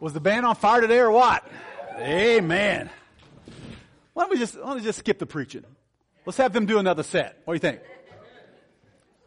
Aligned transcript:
Was 0.00 0.12
the 0.12 0.20
band 0.20 0.46
on 0.46 0.54
fire 0.54 0.80
today 0.80 0.98
or 0.98 1.10
what? 1.10 1.44
Amen. 1.98 2.88
Why 4.12 4.22
don't 4.22 4.30
we 4.30 4.38
just, 4.38 4.56
why 4.56 4.68
don't 4.68 4.76
we 4.76 4.82
just 4.82 5.00
skip 5.00 5.18
the 5.18 5.26
preaching? 5.26 5.64
Let's 6.24 6.38
have 6.38 6.52
them 6.52 6.66
do 6.66 6.78
another 6.78 7.02
set. 7.02 7.40
What 7.44 7.54
do 7.54 7.56
you 7.56 7.72
think? 7.72 7.80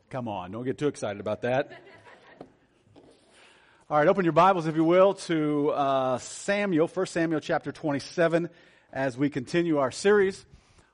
Come 0.09 0.27
on, 0.27 0.51
don't 0.51 0.63
get 0.63 0.77
too 0.77 0.87
excited 0.87 1.19
about 1.19 1.41
that. 1.41 1.71
All 3.89 3.97
right, 3.97 4.07
open 4.07 4.23
your 4.23 4.31
Bibles, 4.31 4.67
if 4.67 4.75
you 4.77 4.85
will, 4.85 5.15
to 5.15 5.71
uh, 5.71 6.17
Samuel, 6.19 6.87
1 6.87 7.05
Samuel 7.07 7.41
chapter 7.41 7.73
27, 7.73 8.49
as 8.93 9.17
we 9.17 9.29
continue 9.29 9.79
our 9.79 9.91
series 9.91 10.45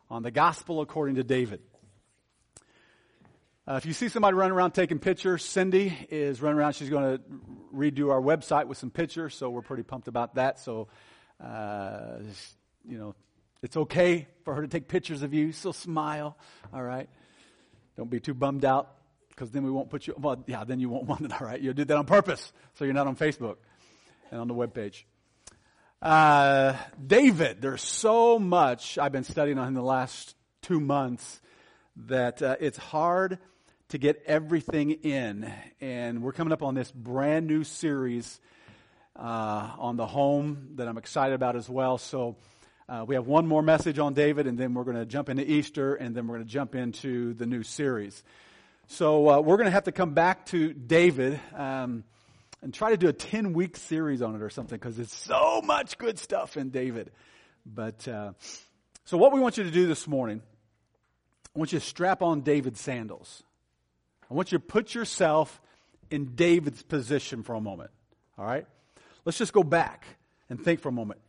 on 0.10 0.24
the 0.24 0.32
gospel 0.32 0.82
according 0.82 1.16
to 1.16 1.24
David. 1.24 1.62
Uh, 3.70 3.76
if 3.76 3.86
you 3.86 3.92
see 3.92 4.08
somebody 4.08 4.34
running 4.34 4.54
around 4.54 4.72
taking 4.72 4.98
pictures, 4.98 5.44
Cindy 5.44 5.94
is 6.10 6.42
running 6.42 6.58
around. 6.58 6.72
She's 6.72 6.90
going 6.90 7.18
to 7.18 7.24
redo 7.76 8.12
our 8.12 8.22
website 8.22 8.68
with 8.68 8.78
some 8.78 8.90
pictures, 8.90 9.36
so 9.36 9.50
we're 9.50 9.62
pretty 9.62 9.84
pumped 9.84 10.08
about 10.08 10.36
that. 10.36 10.58
So, 10.58 10.88
uh, 11.44 12.20
you 12.88 12.98
know, 12.98 13.14
it's 13.62 13.76
okay 13.76 14.26
for 14.46 14.56
her 14.56 14.62
to 14.62 14.70
take 14.70 14.88
pictures 14.88 15.22
of 15.22 15.34
you. 15.34 15.52
So 15.52 15.74
smile, 15.74 16.38
all 16.74 16.82
right? 16.82 17.10
Don't 17.98 18.10
be 18.10 18.22
too 18.22 18.34
bummed 18.34 18.64
out 18.64 18.90
because 19.32 19.52
then 19.52 19.64
we 19.64 19.72
won't 19.72 19.90
put 19.90 20.08
you. 20.08 20.14
Well, 20.18 20.42
yeah, 20.48 20.64
then 20.64 20.80
you 20.80 20.88
won't 20.88 21.04
want 21.04 21.22
it. 21.22 21.34
All 21.42 21.46
right, 21.46 21.60
you'll 21.60 21.74
do 21.74 21.84
that 21.84 21.98
on 21.98 22.06
purpose, 22.06 22.54
so 22.76 22.86
you're 22.86 22.94
not 22.94 23.08
on 23.08 23.18
Facebook 23.18 23.58
and 24.32 24.40
on 24.40 24.48
the 24.48 24.54
web 24.54 24.74
page. 24.74 25.06
Uh, 26.02 26.74
David, 27.06 27.62
there's 27.62 27.82
so 27.82 28.40
much 28.40 28.98
I've 28.98 29.12
been 29.12 29.26
studying 29.26 29.58
on 29.58 29.68
him 29.68 29.74
the 29.74 29.82
last 29.82 30.36
two 30.62 30.80
months 30.80 31.42
that 32.06 32.42
uh, 32.42 32.56
it's 32.62 32.78
hard 32.78 33.40
to 33.90 33.98
get 33.98 34.22
everything 34.26 34.92
in. 34.92 35.52
And 35.80 36.22
we're 36.22 36.34
coming 36.34 36.54
up 36.54 36.62
on 36.62 36.76
this 36.76 36.92
brand 36.92 37.48
new 37.48 37.64
series 37.64 38.40
uh, 39.16 39.72
on 39.78 39.96
the 39.96 40.06
home 40.06 40.74
that 40.76 40.88
I'm 40.88 40.98
excited 40.98 41.34
about 41.34 41.56
as 41.56 41.70
well. 41.70 41.98
So 41.98 42.36
uh, 42.90 43.06
we 43.08 43.16
have 43.16 43.28
one 43.28 43.48
more 43.48 43.62
message 43.62 44.00
on 44.00 44.14
David, 44.14 44.48
and 44.48 44.58
then 44.58 44.74
we're 44.74 44.84
going 44.84 44.98
to 44.98 45.06
jump 45.06 45.30
into 45.30 45.50
Easter, 45.50 45.96
and 45.96 46.16
then 46.16 46.28
we're 46.28 46.36
going 46.36 46.48
to 46.48 46.52
jump 46.54 46.76
into 46.76 47.34
the 47.34 47.46
new 47.46 47.64
series. 47.64 48.24
So 48.88 49.30
uh, 49.30 49.40
we're 49.40 49.58
going 49.58 49.66
to 49.66 49.72
have 49.72 49.86
to 49.86 49.92
come 49.92 50.14
back 50.14 50.46
to 50.48 50.74
David. 50.74 51.40
Um, 51.56 52.04
and 52.62 52.74
try 52.74 52.90
to 52.90 52.98
do 52.98 53.08
a 53.08 53.14
10 53.14 53.54
week 53.54 53.78
series 53.78 54.22
on 54.22 54.36
it 54.36 54.42
or 54.42 54.50
something 54.50 54.78
because 54.78 54.98
there's 54.98 55.14
so 55.14 55.62
much 55.64 55.98
good 55.98 56.18
stuff 56.18 56.58
in 56.58 56.70
David. 56.70 57.12
But, 57.66 58.08
uh, 58.08 58.34
so 59.06 59.18
what 59.18 59.32
we 59.32 59.40
want 59.40 59.58
you 59.58 59.64
to 59.64 59.72
do 59.72 59.88
this 59.88 60.08
morning, 60.08 60.42
I 61.56 61.60
want 61.60 61.72
you 61.72 61.80
to 61.80 61.86
strap 61.86 62.22
on 62.22 62.42
David's 62.42 62.82
sandals. 62.82 63.44
I 64.30 64.34
want 64.34 64.52
you 64.52 64.58
to 64.58 64.64
put 64.64 64.94
yourself 64.94 65.62
in 66.10 66.36
David's 66.36 66.84
position 66.84 67.44
for 67.44 67.56
a 67.56 67.62
moment. 67.62 67.92
All 68.38 68.46
right? 68.46 68.66
Let's 69.26 69.38
just 69.38 69.54
go 69.54 69.64
back 69.64 70.06
and 70.50 70.62
think 70.64 70.80
for 70.80 70.90
a 70.90 70.94
moment. 70.94 71.20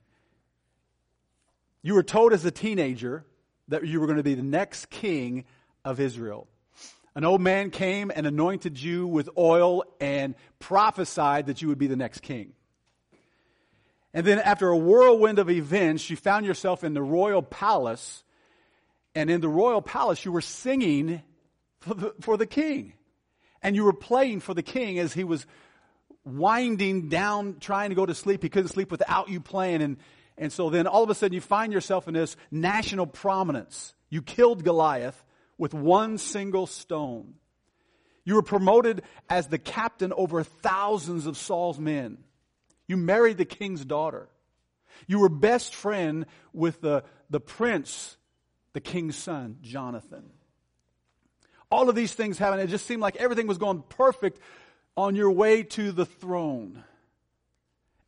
You 1.82 1.94
were 1.94 2.02
told 2.02 2.32
as 2.32 2.44
a 2.44 2.50
teenager 2.50 3.24
that 3.68 3.86
you 3.86 4.00
were 4.00 4.06
going 4.06 4.18
to 4.18 4.22
be 4.22 4.34
the 4.34 4.42
next 4.42 4.90
king 4.90 5.44
of 5.84 6.00
Israel. 6.00 6.48
An 7.14 7.24
old 7.24 7.40
man 7.40 7.70
came 7.70 8.12
and 8.14 8.26
anointed 8.26 8.80
you 8.80 9.06
with 9.06 9.28
oil 9.36 9.84
and 10.00 10.34
prophesied 10.58 11.46
that 11.46 11.62
you 11.62 11.68
would 11.68 11.78
be 11.78 11.86
the 11.86 11.96
next 11.96 12.20
king. 12.20 12.52
And 14.14 14.26
then, 14.26 14.38
after 14.38 14.68
a 14.68 14.76
whirlwind 14.76 15.38
of 15.38 15.50
events, 15.50 16.08
you 16.08 16.16
found 16.16 16.46
yourself 16.46 16.82
in 16.82 16.94
the 16.94 17.02
royal 17.02 17.42
palace. 17.42 18.24
And 19.14 19.30
in 19.30 19.40
the 19.40 19.48
royal 19.48 19.82
palace, 19.82 20.24
you 20.24 20.32
were 20.32 20.40
singing 20.40 21.22
for 21.80 21.94
the, 21.94 22.14
for 22.20 22.36
the 22.36 22.46
king. 22.46 22.94
And 23.62 23.74
you 23.74 23.84
were 23.84 23.92
playing 23.92 24.40
for 24.40 24.54
the 24.54 24.62
king 24.62 24.98
as 24.98 25.12
he 25.12 25.24
was 25.24 25.46
winding 26.24 27.08
down, 27.08 27.56
trying 27.60 27.90
to 27.90 27.94
go 27.94 28.06
to 28.06 28.14
sleep. 28.14 28.42
He 28.42 28.48
couldn't 28.48 28.68
sleep 28.68 28.90
without 28.90 29.28
you 29.28 29.40
playing. 29.40 29.82
And, 29.82 29.96
and 30.36 30.52
so 30.52 30.70
then 30.70 30.86
all 30.86 31.02
of 31.02 31.10
a 31.10 31.14
sudden 31.14 31.34
you 31.34 31.40
find 31.40 31.72
yourself 31.72 32.06
in 32.06 32.14
this 32.14 32.36
national 32.50 33.06
prominence. 33.06 33.94
You 34.10 34.22
killed 34.22 34.64
Goliath 34.64 35.24
with 35.56 35.74
one 35.74 36.18
single 36.18 36.66
stone. 36.66 37.34
You 38.24 38.34
were 38.34 38.42
promoted 38.42 39.02
as 39.28 39.48
the 39.48 39.58
captain 39.58 40.12
over 40.12 40.42
thousands 40.42 41.26
of 41.26 41.36
Saul's 41.36 41.78
men. 41.78 42.18
You 42.86 42.96
married 42.96 43.38
the 43.38 43.44
king's 43.44 43.84
daughter. 43.84 44.28
You 45.06 45.20
were 45.20 45.28
best 45.28 45.74
friend 45.74 46.26
with 46.52 46.80
the, 46.80 47.04
the 47.30 47.40
prince, 47.40 48.16
the 48.72 48.80
king's 48.80 49.16
son, 49.16 49.58
Jonathan. 49.62 50.30
All 51.70 51.88
of 51.88 51.94
these 51.94 52.14
things 52.14 52.38
happened. 52.38 52.62
It 52.62 52.68
just 52.68 52.86
seemed 52.86 53.02
like 53.02 53.16
everything 53.16 53.46
was 53.46 53.58
going 53.58 53.82
perfect 53.88 54.40
on 54.96 55.14
your 55.14 55.30
way 55.30 55.62
to 55.62 55.92
the 55.92 56.06
throne. 56.06 56.82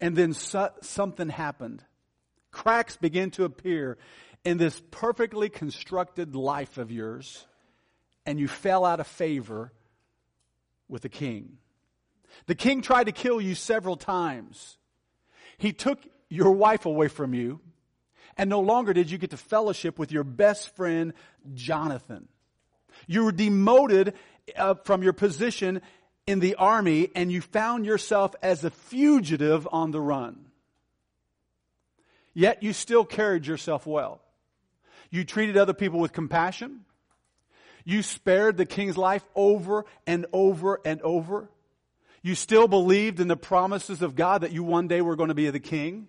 And 0.00 0.16
then 0.16 0.32
so, 0.32 0.70
something 0.80 1.28
happened. 1.28 1.84
Cracks 2.50 2.96
began 2.96 3.30
to 3.32 3.44
appear 3.44 3.98
in 4.44 4.56
this 4.56 4.80
perfectly 4.90 5.48
constructed 5.48 6.34
life 6.34 6.78
of 6.78 6.90
yours, 6.90 7.46
and 8.24 8.40
you 8.40 8.48
fell 8.48 8.84
out 8.84 9.00
of 9.00 9.06
favor 9.06 9.72
with 10.88 11.02
the 11.02 11.08
king. 11.08 11.58
The 12.46 12.54
king 12.54 12.80
tried 12.80 13.04
to 13.04 13.12
kill 13.12 13.40
you 13.40 13.54
several 13.54 13.96
times. 13.96 14.78
He 15.58 15.72
took 15.72 15.98
your 16.28 16.52
wife 16.52 16.86
away 16.86 17.08
from 17.08 17.34
you, 17.34 17.60
and 18.36 18.48
no 18.48 18.60
longer 18.60 18.94
did 18.94 19.10
you 19.10 19.18
get 19.18 19.30
to 19.30 19.36
fellowship 19.36 19.98
with 19.98 20.10
your 20.10 20.24
best 20.24 20.74
friend, 20.74 21.12
Jonathan. 21.54 22.28
You 23.10 23.24
were 23.24 23.32
demoted 23.32 24.14
uh, 24.56 24.74
from 24.84 25.02
your 25.02 25.12
position 25.12 25.82
in 26.28 26.38
the 26.38 26.54
army 26.54 27.10
and 27.16 27.32
you 27.32 27.40
found 27.40 27.84
yourself 27.84 28.36
as 28.40 28.62
a 28.62 28.70
fugitive 28.70 29.66
on 29.72 29.90
the 29.90 30.00
run. 30.00 30.44
Yet 32.34 32.62
you 32.62 32.72
still 32.72 33.04
carried 33.04 33.48
yourself 33.48 33.84
well. 33.84 34.20
You 35.10 35.24
treated 35.24 35.56
other 35.56 35.74
people 35.74 35.98
with 35.98 36.12
compassion. 36.12 36.84
You 37.84 38.04
spared 38.04 38.56
the 38.56 38.64
king's 38.64 38.96
life 38.96 39.24
over 39.34 39.86
and 40.06 40.26
over 40.32 40.78
and 40.84 41.02
over. 41.02 41.50
You 42.22 42.36
still 42.36 42.68
believed 42.68 43.18
in 43.18 43.26
the 43.26 43.36
promises 43.36 44.02
of 44.02 44.14
God 44.14 44.42
that 44.42 44.52
you 44.52 44.62
one 44.62 44.86
day 44.86 45.00
were 45.00 45.16
going 45.16 45.30
to 45.30 45.34
be 45.34 45.50
the 45.50 45.58
king. 45.58 46.06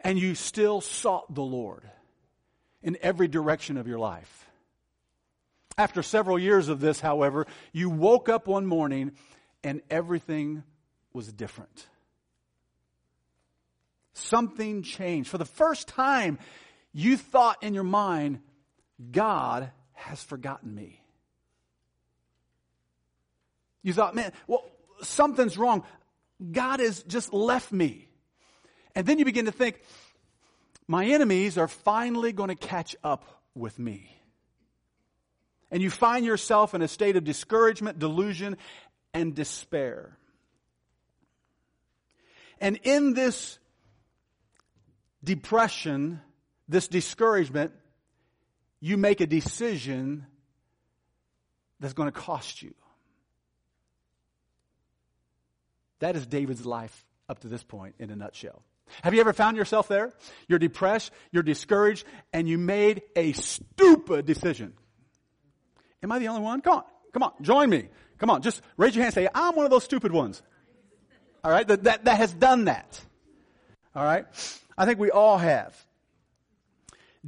And 0.00 0.18
you 0.18 0.34
still 0.34 0.80
sought 0.80 1.32
the 1.32 1.44
Lord 1.44 1.88
in 2.84 2.98
every 3.02 3.26
direction 3.26 3.76
of 3.76 3.88
your 3.88 3.98
life. 3.98 4.46
After 5.76 6.02
several 6.02 6.38
years 6.38 6.68
of 6.68 6.78
this, 6.78 7.00
however, 7.00 7.46
you 7.72 7.90
woke 7.90 8.28
up 8.28 8.46
one 8.46 8.66
morning 8.66 9.12
and 9.64 9.80
everything 9.90 10.62
was 11.12 11.32
different. 11.32 11.88
Something 14.12 14.82
changed. 14.82 15.30
For 15.30 15.38
the 15.38 15.44
first 15.44 15.88
time, 15.88 16.38
you 16.92 17.16
thought 17.16 17.62
in 17.62 17.74
your 17.74 17.82
mind, 17.82 18.40
God 19.10 19.72
has 19.94 20.22
forgotten 20.22 20.72
me. 20.72 21.00
You 23.82 23.92
thought, 23.92 24.14
man, 24.14 24.32
well, 24.46 24.64
something's 25.02 25.58
wrong. 25.58 25.84
God 26.52 26.80
has 26.80 27.02
just 27.02 27.32
left 27.32 27.72
me. 27.72 28.08
And 28.94 29.06
then 29.06 29.18
you 29.18 29.24
begin 29.24 29.46
to 29.46 29.52
think, 29.52 29.80
my 30.86 31.06
enemies 31.06 31.56
are 31.58 31.68
finally 31.68 32.32
going 32.32 32.48
to 32.48 32.54
catch 32.54 32.94
up 33.02 33.42
with 33.54 33.78
me. 33.78 34.10
And 35.70 35.82
you 35.82 35.90
find 35.90 36.24
yourself 36.24 36.74
in 36.74 36.82
a 36.82 36.88
state 36.88 37.16
of 37.16 37.24
discouragement, 37.24 37.98
delusion, 37.98 38.56
and 39.12 39.34
despair. 39.34 40.16
And 42.60 42.78
in 42.82 43.14
this 43.14 43.58
depression, 45.22 46.20
this 46.68 46.86
discouragement, 46.86 47.72
you 48.80 48.96
make 48.96 49.20
a 49.20 49.26
decision 49.26 50.26
that's 51.80 51.94
going 51.94 52.10
to 52.10 52.18
cost 52.18 52.62
you. 52.62 52.74
That 55.98 56.16
is 56.16 56.26
David's 56.26 56.66
life 56.66 57.06
up 57.28 57.40
to 57.40 57.48
this 57.48 57.62
point 57.62 57.94
in 57.98 58.10
a 58.10 58.16
nutshell. 58.16 58.62
Have 59.02 59.14
you 59.14 59.20
ever 59.20 59.32
found 59.32 59.56
yourself 59.56 59.88
there? 59.88 60.12
You're 60.48 60.58
depressed, 60.58 61.12
you're 61.32 61.42
discouraged, 61.42 62.06
and 62.32 62.48
you 62.48 62.58
made 62.58 63.02
a 63.16 63.32
stupid 63.32 64.26
decision. 64.26 64.74
Am 66.02 66.12
I 66.12 66.18
the 66.18 66.28
only 66.28 66.42
one? 66.42 66.60
Come 66.60 66.78
on, 66.78 66.84
come 67.12 67.22
on, 67.22 67.32
join 67.42 67.70
me. 67.70 67.88
Come 68.18 68.30
on, 68.30 68.42
just 68.42 68.62
raise 68.76 68.94
your 68.94 69.02
hand 69.02 69.16
and 69.16 69.24
say, 69.26 69.30
I'm 69.34 69.56
one 69.56 69.64
of 69.64 69.70
those 69.70 69.84
stupid 69.84 70.12
ones. 70.12 70.42
All 71.42 71.50
right, 71.50 71.66
that, 71.66 71.84
that, 71.84 72.04
that 72.04 72.16
has 72.16 72.32
done 72.32 72.66
that. 72.66 73.00
All 73.94 74.04
right, 74.04 74.26
I 74.76 74.86
think 74.86 74.98
we 74.98 75.10
all 75.10 75.38
have. 75.38 75.74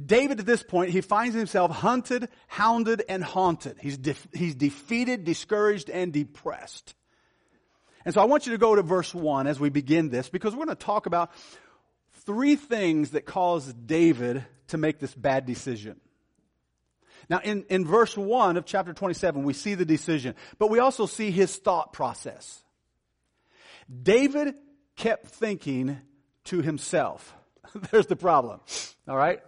David 0.03 0.39
at 0.39 0.45
this 0.45 0.61
point, 0.61 0.91
he 0.91 1.01
finds 1.01 1.35
himself 1.35 1.71
hunted, 1.71 2.29
hounded, 2.47 3.03
and 3.09 3.23
haunted. 3.23 3.77
He's, 3.79 3.97
def- 3.97 4.27
he's 4.31 4.53
defeated, 4.53 5.23
discouraged, 5.23 5.89
and 5.89 6.13
depressed. 6.13 6.93
And 8.07 8.13
so 8.13 8.21
I 8.21 8.23
want 8.23 8.45
you 8.45 8.53
to 8.53 8.57
go 8.57 8.73
to 8.73 8.83
verse 8.83 9.13
1 9.13 9.47
as 9.47 9.59
we 9.59 9.67
begin 9.67 10.07
this 10.07 10.29
because 10.29 10.55
we're 10.55 10.63
going 10.63 10.77
to 10.77 10.81
talk 10.81 11.07
about 11.07 11.29
three 12.25 12.55
things 12.55 13.11
that 13.11 13.25
caused 13.25 13.85
David 13.85 14.45
to 14.67 14.77
make 14.77 14.99
this 14.99 15.13
bad 15.13 15.45
decision. 15.45 15.99
Now, 17.29 17.41
in, 17.43 17.65
in 17.69 17.85
verse 17.85 18.15
1 18.15 18.55
of 18.55 18.63
chapter 18.63 18.93
27, 18.93 19.43
we 19.43 19.51
see 19.51 19.73
the 19.73 19.83
decision, 19.83 20.35
but 20.57 20.69
we 20.69 20.79
also 20.79 21.05
see 21.05 21.31
his 21.31 21.53
thought 21.57 21.91
process. 21.91 22.63
David 24.03 24.55
kept 24.95 25.27
thinking 25.27 25.99
to 26.45 26.61
himself. 26.61 27.35
There's 27.91 28.07
the 28.07 28.15
problem. 28.15 28.61
All 29.05 29.17
right? 29.17 29.41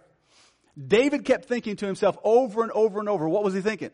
David 0.76 1.24
kept 1.24 1.46
thinking 1.46 1.76
to 1.76 1.86
himself 1.86 2.18
over 2.22 2.62
and 2.62 2.72
over 2.72 3.00
and 3.00 3.08
over. 3.08 3.26
What 3.26 3.42
was 3.42 3.54
he 3.54 3.62
thinking? 3.62 3.90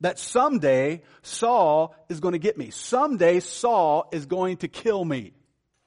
That 0.00 0.18
someday 0.18 1.02
Saul 1.22 1.94
is 2.08 2.20
going 2.20 2.32
to 2.32 2.38
get 2.38 2.56
me. 2.56 2.70
Someday 2.70 3.40
Saul 3.40 4.08
is 4.12 4.26
going 4.26 4.58
to 4.58 4.68
kill 4.68 5.04
me. 5.04 5.32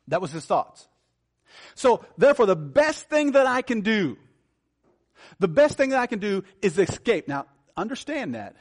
That 0.08 0.22
was 0.22 0.32
his 0.32 0.46
thoughts. 0.46 0.88
So 1.76 2.06
therefore 2.18 2.46
the 2.46 2.56
best 2.56 3.10
thing 3.10 3.32
that 3.34 3.48
I 3.48 3.62
can 3.62 3.82
do, 3.82 4.18
the 5.40 5.48
best 5.48 5.78
thing 5.78 5.90
that 5.90 6.00
I 6.00 6.08
can 6.08 6.20
do 6.20 6.44
is 6.62 6.78
escape. 6.78 7.28
Now 7.28 7.46
understand 7.76 8.36
that. 8.36 8.56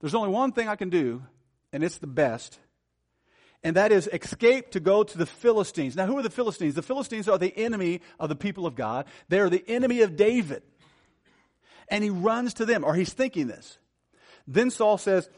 There's 0.00 0.14
only 0.14 0.30
one 0.30 0.52
thing 0.52 0.68
I 0.68 0.76
can 0.76 0.90
do 0.90 1.22
and 1.72 1.82
it's 1.82 1.98
the 1.98 2.06
best 2.06 2.58
and 3.62 3.76
that 3.76 3.92
is 3.92 4.08
escape 4.12 4.70
to 4.70 4.80
go 4.80 5.02
to 5.02 5.18
the 5.18 5.26
Philistines. 5.26 5.94
Now, 5.94 6.06
who 6.06 6.18
are 6.18 6.22
the 6.22 6.30
Philistines? 6.30 6.74
The 6.74 6.82
Philistines 6.82 7.28
are 7.28 7.36
the 7.36 7.56
enemy 7.56 8.00
of 8.18 8.30
the 8.30 8.36
people 8.36 8.66
of 8.66 8.74
God. 8.74 9.06
They 9.28 9.38
are 9.38 9.50
the 9.50 9.64
enemy 9.68 10.00
of 10.00 10.16
David. 10.16 10.62
And 11.88 12.02
he 12.02 12.10
runs 12.10 12.54
to 12.54 12.64
them, 12.64 12.84
or 12.84 12.94
he's 12.94 13.12
thinking 13.12 13.48
this. 13.48 13.78
Then 14.50 14.70
Saul 14.70 14.98
says, 14.98 15.30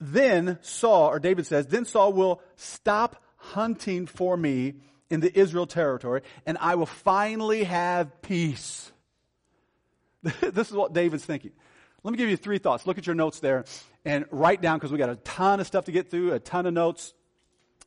then 0.00 0.58
Saul, 0.62 1.10
or 1.10 1.18
David 1.20 1.46
says, 1.46 1.66
then 1.66 1.84
Saul 1.84 2.14
will 2.14 2.40
stop 2.56 3.22
hunting 3.36 4.06
for 4.06 4.34
me 4.34 4.76
in 5.10 5.20
the 5.20 5.38
Israel 5.38 5.66
territory, 5.66 6.22
and 6.46 6.56
I 6.58 6.76
will 6.76 6.86
finally 6.86 7.64
have 7.64 8.22
peace. 8.22 8.90
this 10.22 10.70
is 10.70 10.72
what 10.72 10.94
David's 10.94 11.24
thinking. 11.24 11.52
Let 12.02 12.12
me 12.12 12.16
give 12.16 12.30
you 12.30 12.36
three 12.36 12.58
thoughts. 12.58 12.86
Look 12.86 12.96
at 12.96 13.06
your 13.06 13.14
notes 13.14 13.40
there 13.40 13.66
and 14.06 14.24
write 14.30 14.62
down 14.62 14.78
because 14.78 14.90
we 14.90 14.96
got 14.96 15.10
a 15.10 15.16
ton 15.16 15.60
of 15.60 15.66
stuff 15.66 15.84
to 15.84 15.92
get 15.92 16.10
through, 16.10 16.32
a 16.32 16.38
ton 16.38 16.64
of 16.64 16.72
notes. 16.72 17.12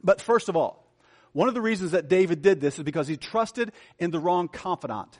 But 0.03 0.21
first 0.21 0.49
of 0.49 0.55
all, 0.55 0.85
one 1.31 1.47
of 1.47 1.55
the 1.55 1.61
reasons 1.61 1.91
that 1.91 2.09
David 2.09 2.43
did 2.43 2.61
this 2.61 2.77
is 2.77 2.83
because 2.83 3.07
he 3.07 3.17
trusted 3.17 3.71
in 3.97 4.11
the 4.11 4.19
wrong 4.19 4.49
confidant. 4.49 5.19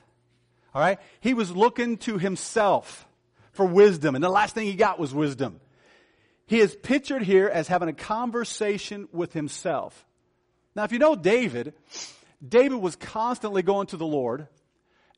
All 0.74 0.80
right? 0.80 0.98
He 1.20 1.34
was 1.34 1.50
looking 1.50 1.96
to 1.98 2.18
himself 2.18 3.06
for 3.52 3.66
wisdom, 3.66 4.14
and 4.14 4.24
the 4.24 4.28
last 4.28 4.54
thing 4.54 4.66
he 4.66 4.74
got 4.74 4.98
was 4.98 5.14
wisdom. 5.14 5.60
He 6.46 6.58
is 6.60 6.74
pictured 6.74 7.22
here 7.22 7.48
as 7.48 7.68
having 7.68 7.88
a 7.88 7.94
conversation 7.94 9.08
with 9.12 9.32
himself. 9.32 10.06
Now, 10.74 10.84
if 10.84 10.92
you 10.92 10.98
know 10.98 11.14
David, 11.14 11.74
David 12.46 12.76
was 12.76 12.96
constantly 12.96 13.62
going 13.62 13.86
to 13.88 13.96
the 13.96 14.06
Lord 14.06 14.48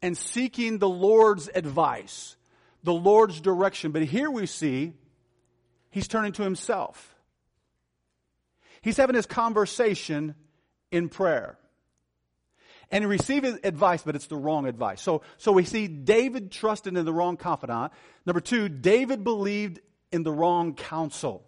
and 0.02 0.16
seeking 0.16 0.78
the 0.78 0.88
Lord's 0.88 1.48
advice 1.54 2.36
the 2.84 2.92
Lord's 2.92 3.40
direction. 3.40 3.90
But 3.90 4.02
here 4.02 4.30
we 4.30 4.46
see 4.46 4.92
he's 5.90 6.06
turning 6.06 6.32
to 6.32 6.42
himself. 6.42 7.16
He's 8.82 8.98
having 8.98 9.16
his 9.16 9.26
conversation 9.26 10.34
in 10.92 11.08
prayer. 11.08 11.58
And 12.90 13.02
he 13.02 13.06
received 13.06 13.46
advice, 13.64 14.02
but 14.02 14.14
it's 14.14 14.26
the 14.26 14.36
wrong 14.36 14.66
advice. 14.66 15.00
So, 15.00 15.22
so 15.36 15.52
we 15.52 15.64
see 15.64 15.88
David 15.88 16.52
trusted 16.52 16.96
in 16.96 17.04
the 17.04 17.12
wrong 17.12 17.36
confidant. 17.36 17.92
Number 18.26 18.40
two, 18.40 18.68
David 18.68 19.24
believed 19.24 19.80
in 20.12 20.22
the 20.22 20.32
wrong 20.32 20.74
counsel. 20.74 21.44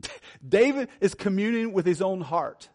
David 0.48 0.88
is 1.00 1.14
communing 1.14 1.72
with 1.72 1.86
his 1.86 2.02
own 2.02 2.20
heart. 2.20 2.68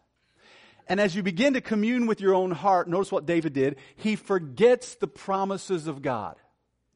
And 0.86 0.98
as 0.98 1.14
you 1.14 1.22
begin 1.22 1.54
to 1.54 1.60
commune 1.60 2.06
with 2.06 2.20
your 2.20 2.34
own 2.34 2.50
heart, 2.50 2.88
notice 2.88 3.12
what 3.12 3.26
David 3.26 3.52
did. 3.52 3.76
He 3.96 4.16
forgets 4.16 4.96
the 4.96 5.06
promises 5.06 5.86
of 5.86 6.02
God. 6.02 6.36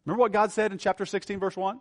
Remember 0.04 0.20
what 0.20 0.32
God 0.32 0.50
said 0.50 0.72
in 0.72 0.78
chapter 0.78 1.06
16, 1.06 1.38
verse 1.38 1.56
1? 1.56 1.78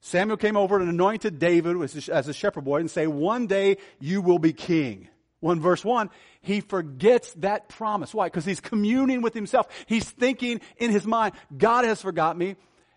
Samuel 0.00 0.36
came 0.36 0.56
over 0.56 0.78
and 0.78 0.88
anointed 0.90 1.38
David 1.38 1.80
as 2.10 2.28
a 2.28 2.34
shepherd 2.34 2.64
boy 2.64 2.80
and 2.80 2.90
say, 2.90 3.06
one 3.06 3.46
day 3.46 3.78
you 4.00 4.20
will 4.20 4.38
be 4.38 4.52
king. 4.52 5.08
One 5.44 5.60
verse 5.60 5.84
one, 5.84 6.08
he 6.40 6.62
forgets 6.62 7.34
that 7.34 7.68
promise. 7.68 8.14
Why? 8.14 8.28
Because 8.28 8.46
he's 8.46 8.60
communing 8.60 9.20
with 9.20 9.34
himself. 9.34 9.68
He's 9.84 10.08
thinking 10.08 10.62
in 10.78 10.90
his 10.90 11.04
mind, 11.04 11.34
God 11.54 11.84
has 11.84 12.00
forgot 12.00 12.38
me 12.38 12.56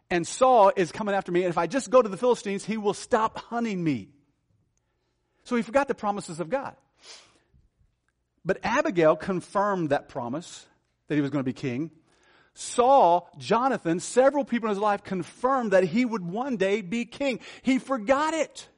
and 0.10 0.26
Saul 0.26 0.72
is 0.78 0.94
coming 0.94 1.14
after 1.14 1.30
me. 1.30 1.44
And 1.44 1.50
if 1.50 1.58
I 1.58 1.68
just 1.68 1.90
go 1.90 2.02
to 2.02 2.08
the 2.08 2.16
Philistines, 2.16 2.64
he 2.64 2.78
will 2.78 2.94
stop 2.94 3.38
hunting 3.38 3.84
me. 3.84 4.08
So 5.44 5.58
he 5.58 5.62
forgot 5.62 5.90
the 5.90 5.94
promises 5.94 6.40
of 6.40 6.50
God. 6.50 6.78
But 8.46 8.60
Abigail 8.64 9.18
confirmed 9.18 9.90
that 9.90 10.08
promise 10.08 10.66
that 11.10 11.16
he 11.16 11.22
was 11.22 11.32
going 11.32 11.44
to 11.44 11.46
be 11.46 11.52
king. 11.52 11.92
Saul, 12.54 13.30
Jonathan, 13.38 14.00
several 14.00 14.46
people 14.46 14.70
in 14.70 14.76
his 14.76 14.82
life 14.82 15.04
confirmed 15.04 15.72
that 15.72 15.84
he 15.84 16.06
would 16.06 16.26
one 16.26 16.56
day 16.56 16.80
be 16.80 17.04
king. 17.04 17.42
He 17.62 17.78
forgot 17.78 18.34
it. 18.34 18.70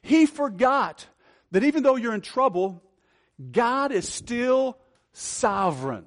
He 0.00 0.24
forgot 0.24 1.06
that 1.52 1.64
even 1.64 1.82
though 1.82 1.96
you're 1.96 2.14
in 2.14 2.20
trouble, 2.20 2.82
God 3.50 3.92
is 3.92 4.08
still 4.08 4.78
sovereign. 5.12 6.06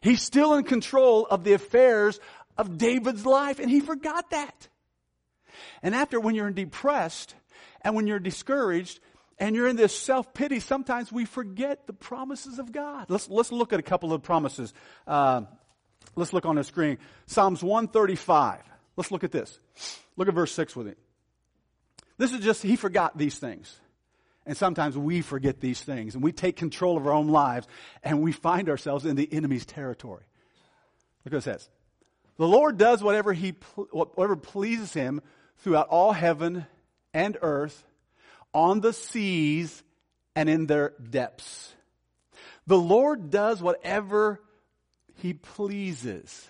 He's 0.00 0.22
still 0.22 0.54
in 0.54 0.64
control 0.64 1.26
of 1.26 1.44
the 1.44 1.52
affairs 1.52 2.20
of 2.56 2.78
David's 2.78 3.26
life, 3.26 3.58
and 3.58 3.70
he 3.70 3.80
forgot 3.80 4.30
that. 4.30 4.68
And 5.82 5.94
after, 5.94 6.20
when 6.20 6.34
you're 6.34 6.50
depressed 6.50 7.34
and 7.82 7.94
when 7.94 8.06
you're 8.06 8.18
discouraged 8.18 9.00
and 9.38 9.54
you're 9.54 9.68
in 9.68 9.76
this 9.76 9.96
self 9.96 10.32
pity, 10.32 10.60
sometimes 10.60 11.12
we 11.12 11.24
forget 11.24 11.86
the 11.86 11.92
promises 11.92 12.58
of 12.58 12.72
God. 12.72 13.06
Let's, 13.08 13.28
let's 13.28 13.52
look 13.52 13.72
at 13.72 13.80
a 13.80 13.82
couple 13.82 14.12
of 14.12 14.22
promises. 14.22 14.72
Uh, 15.06 15.42
let's 16.14 16.32
look 16.32 16.46
on 16.46 16.56
the 16.56 16.64
screen. 16.64 16.98
Psalms 17.26 17.62
135. 17.62 18.62
Let's 18.96 19.10
look 19.10 19.24
at 19.24 19.32
this. 19.32 19.58
Look 20.16 20.28
at 20.28 20.34
verse 20.34 20.52
6 20.52 20.74
with 20.76 20.86
me. 20.86 20.94
This 22.16 22.32
is 22.32 22.40
just, 22.40 22.62
he 22.62 22.76
forgot 22.76 23.18
these 23.18 23.38
things. 23.38 23.78
And 24.46 24.56
sometimes 24.56 24.96
we 24.96 25.22
forget 25.22 25.60
these 25.60 25.80
things 25.80 26.14
and 26.14 26.22
we 26.22 26.32
take 26.32 26.56
control 26.56 26.96
of 26.96 27.06
our 27.06 27.12
own 27.12 27.28
lives 27.28 27.66
and 28.02 28.22
we 28.22 28.32
find 28.32 28.68
ourselves 28.68 29.04
in 29.04 29.16
the 29.16 29.28
enemy's 29.32 29.66
territory. 29.66 30.24
Look 31.24 31.32
what 31.32 31.38
it 31.38 31.42
says. 31.42 31.68
The 32.36 32.46
Lord 32.46 32.78
does 32.78 33.02
whatever 33.02 33.32
he, 33.32 33.54
whatever 33.90 34.36
pleases 34.36 34.92
him 34.92 35.20
throughout 35.58 35.88
all 35.88 36.12
heaven 36.12 36.66
and 37.12 37.36
earth 37.42 37.84
on 38.54 38.80
the 38.80 38.92
seas 38.92 39.82
and 40.36 40.48
in 40.48 40.66
their 40.66 40.92
depths. 41.10 41.74
The 42.66 42.78
Lord 42.78 43.30
does 43.30 43.62
whatever 43.62 44.40
He 45.16 45.32
pleases. 45.32 46.48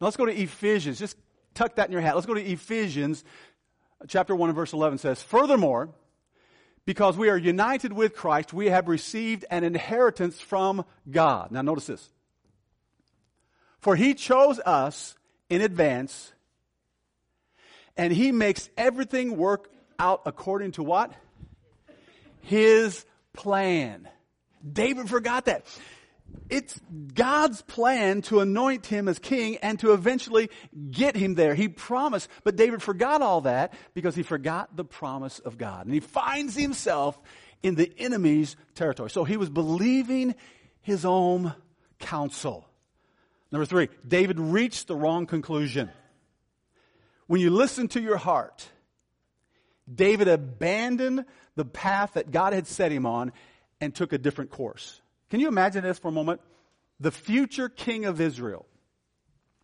Now 0.00 0.06
let's 0.06 0.16
go 0.16 0.26
to 0.26 0.34
Ephesians. 0.34 0.98
Just 0.98 1.16
tuck 1.54 1.76
that 1.76 1.86
in 1.86 1.92
your 1.92 2.00
hat. 2.00 2.14
Let's 2.14 2.26
go 2.26 2.34
to 2.34 2.44
Ephesians 2.44 3.24
chapter 4.08 4.34
1 4.34 4.50
and 4.50 4.56
verse 4.56 4.72
11 4.72 4.98
says, 4.98 5.22
Furthermore, 5.22 5.90
because 6.84 7.16
we 7.16 7.28
are 7.28 7.36
united 7.36 7.92
with 7.92 8.14
Christ, 8.14 8.52
we 8.52 8.66
have 8.66 8.88
received 8.88 9.44
an 9.50 9.64
inheritance 9.64 10.40
from 10.40 10.84
God. 11.10 11.50
Now 11.50 11.62
notice 11.62 11.86
this. 11.86 12.08
For 13.78 13.96
He 13.96 14.14
chose 14.14 14.58
us 14.60 15.16
in 15.48 15.60
advance, 15.60 16.32
and 17.96 18.12
He 18.12 18.32
makes 18.32 18.68
everything 18.76 19.36
work 19.36 19.70
out 19.98 20.22
according 20.26 20.72
to 20.72 20.82
what? 20.82 21.12
His 22.40 23.04
plan. 23.32 24.08
David 24.70 25.08
forgot 25.08 25.46
that. 25.46 25.64
It's 26.48 26.78
God's 27.14 27.62
plan 27.62 28.22
to 28.22 28.40
anoint 28.40 28.86
him 28.86 29.08
as 29.08 29.18
king 29.18 29.56
and 29.58 29.78
to 29.80 29.92
eventually 29.92 30.50
get 30.90 31.16
him 31.16 31.34
there. 31.34 31.54
He 31.54 31.68
promised, 31.68 32.28
but 32.44 32.56
David 32.56 32.82
forgot 32.82 33.22
all 33.22 33.42
that 33.42 33.72
because 33.94 34.14
he 34.14 34.22
forgot 34.22 34.76
the 34.76 34.84
promise 34.84 35.38
of 35.38 35.56
God. 35.56 35.86
And 35.86 35.94
he 35.94 36.00
finds 36.00 36.54
himself 36.54 37.18
in 37.62 37.74
the 37.74 37.92
enemy's 37.98 38.56
territory. 38.74 39.10
So 39.10 39.24
he 39.24 39.36
was 39.36 39.50
believing 39.50 40.34
his 40.80 41.04
own 41.04 41.54
counsel. 41.98 42.66
Number 43.50 43.66
three, 43.66 43.88
David 44.06 44.40
reached 44.40 44.88
the 44.88 44.96
wrong 44.96 45.26
conclusion. 45.26 45.90
When 47.26 47.40
you 47.40 47.50
listen 47.50 47.88
to 47.88 48.00
your 48.00 48.16
heart, 48.16 48.66
David 49.92 50.28
abandoned 50.28 51.24
the 51.54 51.64
path 51.64 52.14
that 52.14 52.30
God 52.30 52.52
had 52.52 52.66
set 52.66 52.92
him 52.92 53.04
on 53.06 53.32
and 53.80 53.94
took 53.94 54.12
a 54.12 54.18
different 54.18 54.50
course. 54.50 55.01
Can 55.32 55.40
you 55.40 55.48
imagine 55.48 55.82
this 55.82 55.98
for 55.98 56.08
a 56.08 56.12
moment? 56.12 56.42
The 57.00 57.10
future 57.10 57.70
king 57.70 58.04
of 58.04 58.20
Israel, 58.20 58.66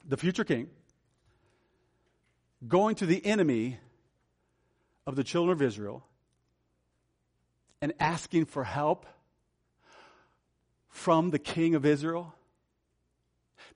the 0.03 0.17
future 0.17 0.43
king, 0.43 0.71
going 2.67 2.95
to 2.95 3.05
the 3.05 3.23
enemy 3.27 3.79
of 5.07 5.15
the 5.15 5.23
children 5.23 5.53
of 5.53 5.61
Israel 5.61 6.07
and 7.83 7.93
asking 8.01 8.47
for 8.47 8.65
help 8.65 9.05
from 10.89 11.33
the 11.33 11.39
king 11.39 11.75
of 11.75 11.85
Israel. 11.85 12.35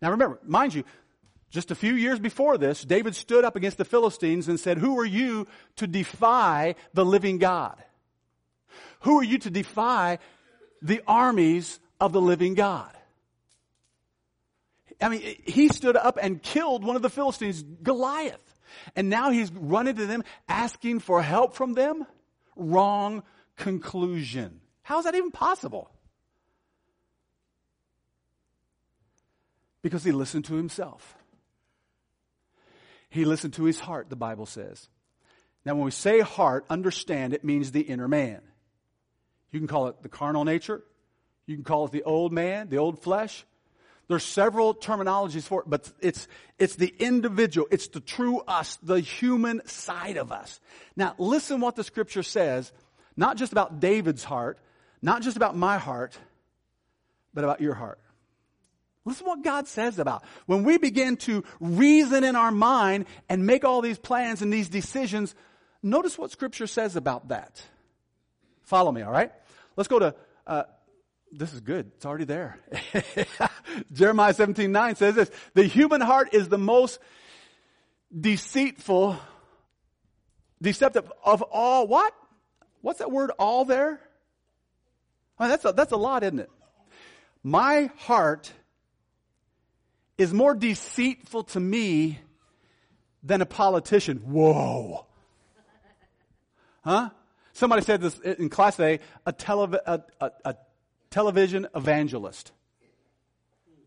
Now 0.01 0.13
remember, 0.13 0.41
mind 0.47 0.73
you, 0.73 0.85
just 1.51 1.71
a 1.71 1.75
few 1.75 1.93
years 1.93 2.19
before 2.19 2.57
this, 2.57 2.87
David 2.87 3.15
stood 3.15 3.45
up 3.45 3.55
against 3.55 3.77
the 3.77 3.85
Philistines 3.85 4.49
and 4.49 4.59
said, 4.59 4.79
Who 4.79 4.99
are 4.99 5.05
you 5.05 5.47
to 5.77 5.87
defy 5.87 6.75
the 6.95 7.05
living 7.05 7.37
God? 7.37 7.77
Who 9.01 9.19
are 9.19 9.25
you 9.25 9.37
to 9.41 9.51
defy 9.51 10.21
the 10.81 11.03
armies 11.07 11.79
of 12.03 12.13
the 12.13 12.21
living 12.21 12.55
God? 12.55 12.91
I 15.01 15.09
mean, 15.09 15.37
he 15.45 15.69
stood 15.69 15.97
up 15.97 16.19
and 16.21 16.43
killed 16.43 16.85
one 16.85 16.97
of 16.97 17.03
the 17.03 17.11
Philistines, 17.11 17.63
Goliath. 17.63 18.41
And 18.97 19.09
now 19.09 19.31
he's 19.31 19.53
running 19.53 19.95
to 19.97 20.07
them 20.07 20.25
asking 20.49 20.99
for 20.99 21.23
help 21.23 21.55
from 21.55 21.75
them? 21.75 22.05
Wrong 22.57 23.23
conclusion. 23.57 24.61
How 24.83 24.99
is 24.99 25.05
that 25.05 25.15
even 25.15 25.31
possible? 25.31 25.91
Because 29.81 30.03
he 30.03 30.11
listened 30.11 30.47
to 30.47 30.55
himself. 30.55 31.17
He 33.11 33.25
listened 33.25 33.55
to 33.55 33.65
his 33.65 33.79
heart, 33.79 34.11
the 34.11 34.17
Bible 34.17 34.47
says. 34.47 34.89
Now, 35.65 35.77
when 35.77 35.85
we 35.85 35.91
say 35.93 36.19
heart, 36.21 36.65
understand 36.69 37.33
it 37.33 37.45
means 37.45 37.71
the 37.71 37.83
inner 37.83 38.09
man. 38.09 38.41
You 39.53 39.61
can 39.61 39.69
call 39.69 39.87
it 39.87 40.03
the 40.03 40.09
carnal 40.09 40.45
nature. 40.45 40.83
You 41.47 41.57
can 41.57 41.65
call 41.65 41.87
it 41.87 41.93
the 41.93 42.03
old 42.03 42.33
man, 42.33 42.69
the 42.69 42.79
old 42.79 43.01
flesh. 43.01 43.45
There's 44.09 44.25
several 44.25 44.75
terminologies 44.75 45.45
for 45.45 45.63
it, 45.63 45.71
but 45.71 45.91
it's, 46.01 46.29
it's 46.59 46.77
the 46.77 46.93
individual. 46.99 47.67
It's 47.71 47.89
the 47.89 48.01
true 48.01 48.41
us, 48.41 48.77
the 48.83 49.01
human 49.01 49.67
side 49.67 50.17
of 50.17 50.33
us. 50.33 50.61
Now, 50.97 51.15
listen 51.19 51.61
what 51.61 51.77
the 51.77 51.85
scripture 51.85 52.23
says, 52.23 52.73
not 53.17 53.37
just 53.37 53.53
about 53.53 53.81
David's 53.81 54.25
heart, 54.25 54.59
not 55.01 55.23
just 55.23 55.37
about 55.37 55.57
my 55.57 55.79
heart, 55.79 56.19
but 57.33 57.45
about 57.45 57.61
your 57.61 57.75
heart. 57.75 57.99
Listen 59.05 59.27
what 59.27 59.43
God 59.43 59.67
says 59.67 59.99
about. 59.99 60.25
When 60.47 60.63
we 60.63 60.79
begin 60.79 61.17
to 61.19 61.43
reason 61.59 62.23
in 62.23 62.37
our 62.37 62.53
mind 62.53 63.07
and 63.29 63.47
make 63.47 63.65
all 63.65 63.81
these 63.81 63.99
plans 63.99 64.43
and 64.43 64.53
these 64.53 64.69
decisions, 64.69 65.35
notice 65.83 66.17
what 66.17 66.31
scripture 66.31 66.67
says 66.69 66.95
about 66.95 67.29
that. 67.29 67.63
Follow 68.63 68.93
me, 68.93 69.03
all 69.03 69.11
right? 69.11 69.33
Let's 69.77 69.89
go 69.89 69.99
to, 69.99 70.15
uh, 70.47 70.65
this 71.33 71.55
is 71.55 71.61
good. 71.61 71.91
It's 71.97 72.05
already 72.05 72.25
there. 72.25 72.59
Jeremiah 73.93 74.35
17, 74.35 74.71
9 74.71 74.97
says 74.97 75.15
this, 75.15 75.31
the 75.55 75.65
human 75.65 76.01
heart 76.01 76.29
is 76.33 76.49
the 76.49 76.59
most 76.59 77.01
deceitful, 78.19 79.19
deceptive 80.61 81.11
of 81.25 81.43
all, 81.43 81.87
what? 81.87 82.15
What's 82.83 82.99
that 82.99 83.11
word 83.11 83.31
all 83.39 83.65
there? 83.65 84.01
I 85.39 85.45
mean, 85.45 85.51
that's 85.51 85.65
a, 85.65 85.73
that's 85.73 85.93
a 85.93 85.97
lot, 85.97 86.23
isn't 86.23 86.39
it? 86.39 86.51
My 87.43 87.91
heart 87.97 88.53
is 90.19 90.35
more 90.35 90.55
deceitful 90.55 91.45
to 91.45 91.61
me 91.61 92.19
than 93.23 93.41
a 93.41 93.47
politician. 93.47 94.19
Whoa. 94.19 95.07
Huh? 96.85 97.11
Somebody 97.53 97.83
said 97.83 98.01
this 98.01 98.19
in 98.19 98.49
class 98.49 98.77
today, 98.77 99.01
a, 99.25 99.33
telev- 99.33 99.81
a, 99.87 100.03
a, 100.21 100.31
a 100.45 100.57
television 101.13 101.69
evangelist 101.75 102.51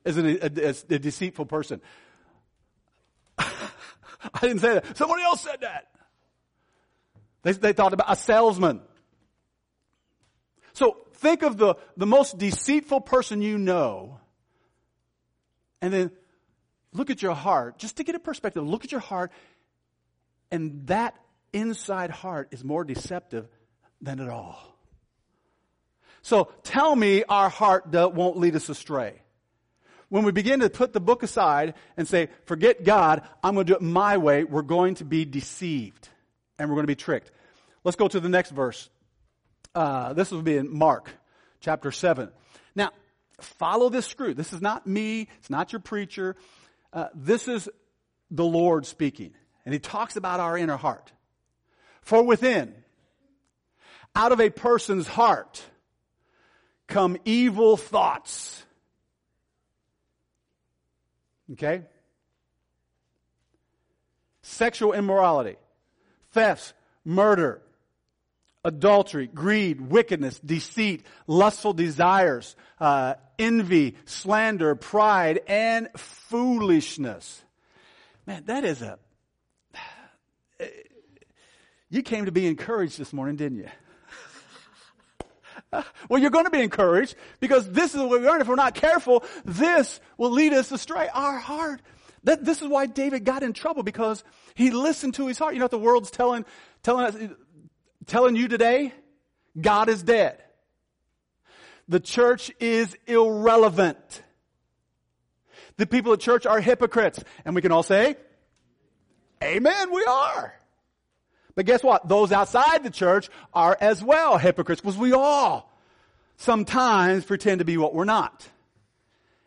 is 0.05 0.17
a, 0.17 0.45
a, 0.45 0.95
a 0.95 0.99
deceitful 0.99 1.45
person. 1.45 1.81
I 3.37 3.49
didn't 4.41 4.59
say 4.59 4.75
that. 4.75 4.97
Somebody 4.97 5.23
else 5.23 5.41
said 5.41 5.61
that. 5.61 5.87
They, 7.43 7.51
they 7.51 7.73
thought 7.73 7.93
about 7.93 8.11
a 8.11 8.15
salesman. 8.15 8.81
So 10.73 10.97
think 11.15 11.43
of 11.43 11.57
the, 11.57 11.75
the 11.97 12.05
most 12.05 12.37
deceitful 12.37 13.01
person 13.01 13.41
you 13.41 13.57
know, 13.57 14.19
and 15.81 15.93
then 15.93 16.11
look 16.93 17.09
at 17.09 17.21
your 17.21 17.33
heart, 17.33 17.77
just 17.77 17.97
to 17.97 18.03
get 18.03 18.15
a 18.15 18.19
perspective, 18.19 18.65
look 18.65 18.83
at 18.83 18.91
your 18.91 19.01
heart, 19.01 19.31
and 20.51 20.87
that 20.87 21.15
inside 21.53 22.11
heart 22.11 22.49
is 22.51 22.63
more 22.63 22.83
deceptive 22.83 23.47
than 24.01 24.19
it 24.19 24.29
all. 24.29 24.74
So 26.25 26.51
tell 26.63 26.95
me 26.95 27.23
our 27.23 27.49
heart 27.49 27.93
won't 27.93 28.37
lead 28.37 28.55
us 28.55 28.67
astray. 28.67 29.21
When 30.09 30.23
we 30.23 30.31
begin 30.31 30.61
to 30.61 30.71
put 30.71 30.91
the 30.91 30.99
book 30.99 31.21
aside 31.21 31.75
and 31.97 32.07
say, 32.07 32.29
forget 32.47 32.83
God, 32.83 33.21
I'm 33.43 33.53
going 33.53 33.67
to 33.67 33.73
do 33.73 33.77
it 33.77 33.83
my 33.83 34.17
way, 34.17 34.43
we're 34.43 34.63
going 34.63 34.95
to 34.95 35.05
be 35.05 35.25
deceived 35.25 36.09
and 36.57 36.67
we're 36.67 36.77
going 36.77 36.87
to 36.87 36.91
be 36.91 36.95
tricked. 36.95 37.31
Let's 37.83 37.95
go 37.95 38.07
to 38.07 38.19
the 38.19 38.27
next 38.27 38.49
verse. 38.49 38.89
Uh, 39.75 40.13
this 40.13 40.31
will 40.31 40.41
be 40.41 40.57
in 40.57 40.75
Mark 40.75 41.11
chapter 41.59 41.91
7. 41.91 42.29
Now, 42.73 42.89
follow 43.39 43.89
this 43.89 44.07
screw. 44.07 44.33
This 44.33 44.51
is 44.51 44.61
not 44.61 44.87
me, 44.87 45.27
it's 45.37 45.51
not 45.51 45.73
your 45.73 45.79
preacher. 45.79 46.35
Uh, 46.91 47.09
this 47.13 47.47
is 47.47 47.69
the 48.31 48.45
Lord 48.45 48.87
speaking. 48.87 49.35
And 49.63 49.73
he 49.73 49.79
talks 49.79 50.15
about 50.15 50.39
our 50.39 50.57
inner 50.57 50.77
heart. 50.77 51.11
For 52.01 52.23
within, 52.23 52.73
out 54.15 54.31
of 54.31 54.41
a 54.41 54.49
person's 54.49 55.07
heart, 55.07 55.63
come 56.87 57.17
evil 57.25 57.77
thoughts. 57.77 58.63
Okay? 61.53 61.83
Sexual 64.41 64.93
immorality, 64.93 65.57
thefts, 66.31 66.73
murder, 67.03 67.61
adultery, 68.63 69.27
greed, 69.27 69.79
wickedness, 69.79 70.39
deceit, 70.39 71.05
lustful 71.27 71.73
desires, 71.73 72.55
uh, 72.79 73.13
envy, 73.39 73.95
slander, 74.05 74.75
pride, 74.75 75.41
and 75.47 75.89
foolishness. 75.95 77.43
Man, 78.25 78.43
that 78.45 78.65
is 78.65 78.81
a. 78.81 78.99
You 81.87 82.01
came 82.01 82.25
to 82.25 82.31
be 82.31 82.47
encouraged 82.47 82.97
this 82.97 83.13
morning, 83.13 83.35
didn't 83.35 83.59
you? 83.59 83.69
well, 86.09 86.21
you're 86.21 86.31
going 86.31 86.45
to 86.45 86.51
be 86.51 86.61
encouraged 86.61 87.15
because 87.39 87.69
this 87.69 87.93
is 87.93 88.01
what 88.01 88.09
we 88.09 88.19
learn. 88.19 88.41
If 88.41 88.47
we're 88.47 88.55
not 88.55 88.75
careful, 88.75 89.23
this 89.43 89.99
will 90.17 90.31
lead 90.31 90.53
us 90.53 90.71
astray. 90.71 91.09
Our 91.13 91.37
heart. 91.37 91.81
That, 92.23 92.43
this 92.43 92.61
is 92.61 92.67
why 92.67 92.87
David 92.87 93.23
got 93.23 93.43
in 93.43 93.53
trouble 93.53 93.83
because 93.83 94.23
he 94.55 94.71
listened 94.71 95.15
to 95.15 95.27
his 95.27 95.37
heart. 95.37 95.53
You 95.53 95.59
know 95.59 95.65
what 95.65 95.71
the 95.71 95.77
world's 95.77 96.09
telling, 96.09 96.45
telling 96.81 97.05
us, 97.05 97.15
telling 98.07 98.35
you 98.35 98.47
today? 98.47 98.93
God 99.59 99.89
is 99.89 100.01
dead. 100.01 100.41
The 101.87 101.99
church 101.99 102.51
is 102.59 102.95
irrelevant. 103.05 104.23
The 105.77 105.85
people 105.85 106.13
at 106.13 106.19
church 106.19 106.45
are 106.45 106.59
hypocrites. 106.59 107.23
And 107.45 107.53
we 107.55 107.61
can 107.61 107.71
all 107.71 107.83
say, 107.83 108.15
Amen, 109.43 109.91
we 109.91 110.03
are. 110.05 110.55
But 111.55 111.65
guess 111.65 111.81
what? 111.81 112.07
Those 112.07 112.31
outside 112.31 112.83
the 112.83 112.89
church 112.89 113.29
are 113.53 113.77
as 113.79 114.03
well 114.03 114.37
hypocrites 114.37 114.81
because 114.81 114.97
we 114.97 115.13
all 115.13 115.71
sometimes 116.37 117.23
pretend 117.23 117.59
to 117.59 117.65
be 117.65 117.77
what 117.77 117.93
we're 117.93 118.03
not. 118.05 118.47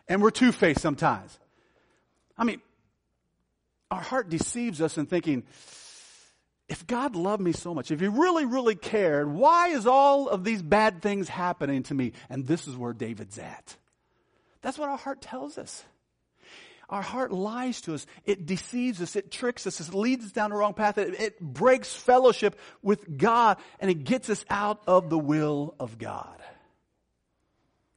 And 0.08 0.22
we're 0.22 0.30
two-faced 0.30 0.80
sometimes. 0.80 1.38
I 2.36 2.44
mean, 2.44 2.62
our 3.90 4.00
heart 4.00 4.30
deceives 4.30 4.80
us 4.80 4.96
in 4.96 5.06
thinking, 5.06 5.44
if 6.68 6.86
God 6.86 7.14
loved 7.14 7.42
me 7.42 7.52
so 7.52 7.74
much, 7.74 7.90
if 7.90 8.00
He 8.00 8.08
really, 8.08 8.46
really 8.46 8.74
cared, 8.74 9.30
why 9.30 9.68
is 9.68 9.86
all 9.86 10.28
of 10.28 10.44
these 10.44 10.62
bad 10.62 11.02
things 11.02 11.28
happening 11.28 11.82
to 11.84 11.94
me? 11.94 12.12
And 12.30 12.46
this 12.46 12.66
is 12.66 12.76
where 12.76 12.92
David's 12.92 13.38
at. 13.38 13.76
That's 14.62 14.78
what 14.78 14.88
our 14.88 14.96
heart 14.96 15.20
tells 15.20 15.58
us. 15.58 15.84
Our 16.88 17.02
heart 17.02 17.32
lies 17.32 17.82
to 17.82 17.94
us. 17.94 18.06
It 18.24 18.46
deceives 18.46 19.02
us. 19.02 19.14
It 19.14 19.30
tricks 19.30 19.66
us. 19.66 19.80
It 19.80 19.92
leads 19.94 20.24
us 20.24 20.32
down 20.32 20.50
the 20.50 20.56
wrong 20.56 20.72
path. 20.72 20.96
It, 20.96 21.20
it 21.20 21.40
breaks 21.40 21.94
fellowship 21.94 22.58
with 22.82 23.18
God 23.18 23.58
and 23.78 23.90
it 23.90 24.04
gets 24.04 24.30
us 24.30 24.44
out 24.48 24.82
of 24.86 25.10
the 25.10 25.18
will 25.18 25.74
of 25.78 25.98
God. 25.98 26.42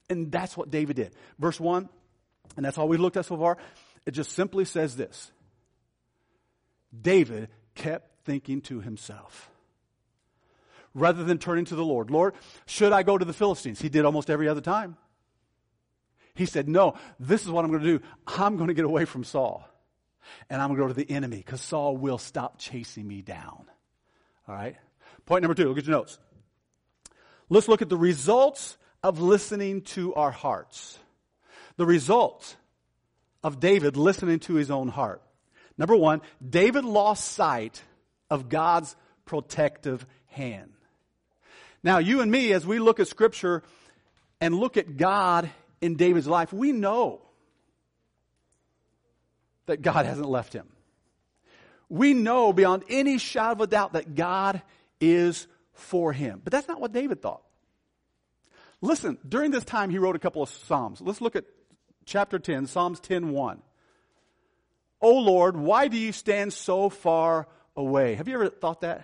And 0.10 0.29
that's 0.29 0.57
what 0.57 0.69
David 0.69 0.98
did. 0.98 1.13
Verse 1.39 1.57
1, 1.57 1.88
and 2.57 2.65
that's 2.65 2.77
all 2.77 2.89
we 2.89 2.98
looked 2.98 3.15
at 3.15 3.25
so 3.25 3.38
far. 3.38 3.57
It 4.05 4.12
just 4.12 4.33
simply 4.33 4.65
says 4.65 4.98
this 4.98 5.31
David 7.00 7.48
kept 7.75 8.25
thinking 8.25 8.60
to 8.62 8.81
himself. 8.81 9.50
Rather 10.93 11.24
than 11.24 11.38
turning 11.38 11.63
to 11.63 11.75
the 11.75 11.86
Lord, 11.86 12.12
Lord, 12.12 12.33
should 12.65 12.91
I 12.91 13.03
go 13.03 13.17
to 13.17 13.24
the 13.24 13.31
Philistines? 13.31 13.81
He 13.81 13.88
did 13.88 14.03
almost 14.03 14.29
every 14.29 14.50
other 14.50 14.60
time. 14.60 14.98
He 16.41 16.48
said, 16.48 16.67
No, 16.67 16.95
this 17.19 17.43
is 17.43 17.51
what 17.51 17.63
I'm 17.63 17.69
going 17.69 17.83
to 17.83 18.00
do. 18.00 18.05
I'm 18.25 18.57
going 18.57 18.69
to 18.69 18.74
get 18.74 18.83
away 18.83 19.05
from 19.05 19.24
Saul. 19.24 19.63
And 20.50 20.60
I'm 20.60 20.69
going 20.69 20.79
to 20.79 20.83
go 20.86 20.88
to 20.88 20.93
the 20.95 21.13
enemy 21.13 21.38
because 21.38 21.62
Saul 21.62 21.95
will 21.95 22.17
stop 22.17 22.57
chasing 22.57 23.07
me 23.07 23.21
down. 23.21 23.65
All 24.48 24.55
right? 24.55 24.75
Point 25.27 25.43
number 25.43 25.53
two, 25.53 25.69
look 25.69 25.77
at 25.77 25.86
your 25.86 25.98
notes. 25.98 26.17
Let's 27.50 27.67
look 27.67 27.83
at 27.83 27.89
the 27.89 27.98
results 27.98 28.75
of 29.03 29.21
listening 29.21 29.81
to 29.81 30.15
our 30.15 30.31
hearts. 30.31 30.98
The 31.77 31.86
results 31.86 32.55
of 33.43 33.60
David 33.60 33.95
listening 33.95 34.39
to 34.39 34.55
his 34.55 34.71
own 34.71 34.88
heart. 34.88 35.21
Number 35.77 35.95
one, 35.95 36.21
David 36.43 36.86
lost 36.86 37.24
sight 37.24 37.83
of 38.31 38.50
God's 38.50 38.95
protective 39.25 40.07
hand. 40.29 40.71
Now, 41.83 42.00
you 42.00 42.21
and 42.21 42.31
me, 42.31 42.51
as 42.51 42.65
we 42.65 42.79
look 42.79 43.00
at 43.00 43.07
Scripture 43.07 43.62
and 44.39 44.55
look 44.55 44.75
at 44.75 44.98
God 44.98 45.51
in 45.81 45.95
David's 45.95 46.27
life, 46.27 46.53
we 46.53 46.71
know 46.71 47.21
that 49.65 49.81
God 49.81 50.05
hasn't 50.05 50.29
left 50.29 50.53
him. 50.53 50.67
We 51.89 52.13
know 52.13 52.53
beyond 52.53 52.83
any 52.89 53.17
shadow 53.17 53.51
of 53.51 53.61
a 53.61 53.67
doubt 53.67 53.93
that 53.93 54.15
God 54.15 54.61
is 55.00 55.47
for 55.73 56.13
him. 56.13 56.41
But 56.43 56.51
that's 56.51 56.67
not 56.67 56.79
what 56.79 56.93
David 56.93 57.21
thought. 57.21 57.41
Listen, 58.81 59.17
during 59.27 59.51
this 59.51 59.65
time 59.65 59.89
he 59.89 59.97
wrote 59.97 60.15
a 60.15 60.19
couple 60.19 60.41
of 60.41 60.50
Psalms. 60.50 61.01
Let's 61.01 61.21
look 61.21 61.35
at 61.35 61.45
chapter 62.05 62.39
10, 62.39 62.67
Psalms 62.67 63.00
10 63.00 63.29
1. 63.31 63.61
O 65.01 65.17
Lord, 65.17 65.57
why 65.57 65.88
do 65.88 65.97
you 65.97 66.11
stand 66.11 66.53
so 66.53 66.89
far 66.89 67.47
away? 67.75 68.15
Have 68.15 68.27
you 68.27 68.35
ever 68.35 68.50
thought 68.50 68.81
that? 68.81 69.03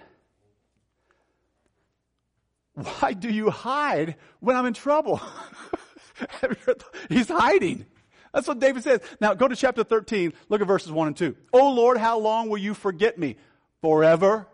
Why 2.74 3.14
do 3.14 3.30
you 3.30 3.50
hide 3.50 4.16
when 4.40 4.56
I'm 4.56 4.68
in 4.68 4.74
trouble? 4.74 5.20
He's 7.10 7.30
hiding. 7.30 7.86
That's 8.34 8.48
what 8.48 8.60
David 8.60 8.84
says. 8.84 9.02
Now 9.20 9.34
go 9.34 9.48
to 9.48 9.56
chapter 9.56 9.84
13, 9.84 10.34
look 10.50 10.62
at 10.62 10.68
verses 10.68 10.92
1 10.92 11.08
and 11.08 11.18
2. 11.18 11.36
Oh 11.54 11.72
Lord, 11.72 11.98
how 11.98 12.20
long 12.20 12.50
will 12.50 12.58
you 12.58 12.74
forget 12.74 13.18
me? 13.18 13.36
Forever? 13.82 14.48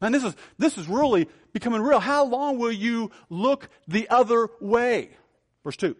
And 0.00 0.14
this 0.14 0.24
is, 0.24 0.34
this 0.58 0.78
is 0.78 0.88
really 0.88 1.28
becoming 1.52 1.82
real. 1.82 2.00
How 2.00 2.24
long 2.24 2.58
will 2.58 2.72
you 2.72 3.10
look 3.28 3.68
the 3.86 4.08
other 4.08 4.48
way? 4.60 5.10
Verse 5.62 5.76
2. 5.76 5.94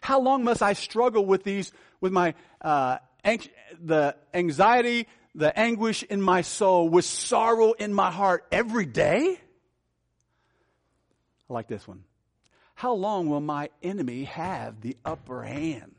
How 0.00 0.20
long 0.20 0.44
must 0.44 0.62
I 0.62 0.72
struggle 0.72 1.24
with 1.24 1.44
these, 1.44 1.72
with 2.00 2.12
my, 2.12 2.34
uh, 2.60 2.98
the 3.22 4.16
anxiety, 4.34 5.06
the 5.34 5.56
anguish 5.56 6.02
in 6.02 6.20
my 6.20 6.42
soul, 6.42 6.88
with 6.88 7.04
sorrow 7.04 7.72
in 7.72 7.92
my 7.92 8.10
heart 8.10 8.46
every 8.50 8.86
day? 8.86 9.38
I 11.48 11.52
like 11.52 11.68
this 11.68 11.86
one. 11.86 12.04
How 12.80 12.94
long 12.94 13.28
will 13.28 13.42
my 13.42 13.68
enemy 13.82 14.24
have 14.24 14.80
the 14.80 14.96
upper 15.04 15.42
hand? 15.42 15.94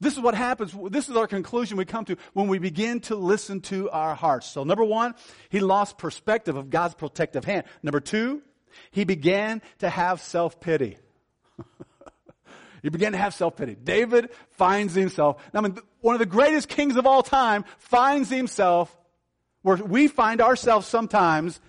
This 0.00 0.14
is 0.14 0.18
what 0.18 0.34
happens. 0.34 0.74
This 0.90 1.08
is 1.08 1.14
our 1.14 1.28
conclusion 1.28 1.76
we 1.76 1.84
come 1.84 2.04
to 2.06 2.16
when 2.32 2.48
we 2.48 2.58
begin 2.58 2.98
to 3.02 3.14
listen 3.14 3.60
to 3.60 3.88
our 3.90 4.16
hearts. 4.16 4.48
So 4.48 4.64
number 4.64 4.82
one, 4.82 5.14
he 5.48 5.60
lost 5.60 5.96
perspective 5.96 6.56
of 6.56 6.70
God's 6.70 6.94
protective 6.94 7.44
hand. 7.44 7.66
Number 7.84 8.00
two, 8.00 8.42
he 8.90 9.04
began 9.04 9.62
to 9.78 9.88
have 9.88 10.20
self-pity. 10.20 10.98
he 12.82 12.88
began 12.88 13.12
to 13.12 13.18
have 13.18 13.32
self-pity. 13.32 13.76
David 13.76 14.30
finds 14.50 14.92
himself, 14.92 15.40
I 15.54 15.60
mean, 15.60 15.78
one 16.00 16.16
of 16.16 16.18
the 16.18 16.26
greatest 16.26 16.68
kings 16.68 16.96
of 16.96 17.06
all 17.06 17.22
time 17.22 17.64
finds 17.78 18.28
himself 18.28 18.92
where 19.62 19.76
we 19.76 20.08
find 20.08 20.40
ourselves 20.40 20.86
sometimes 20.86 21.60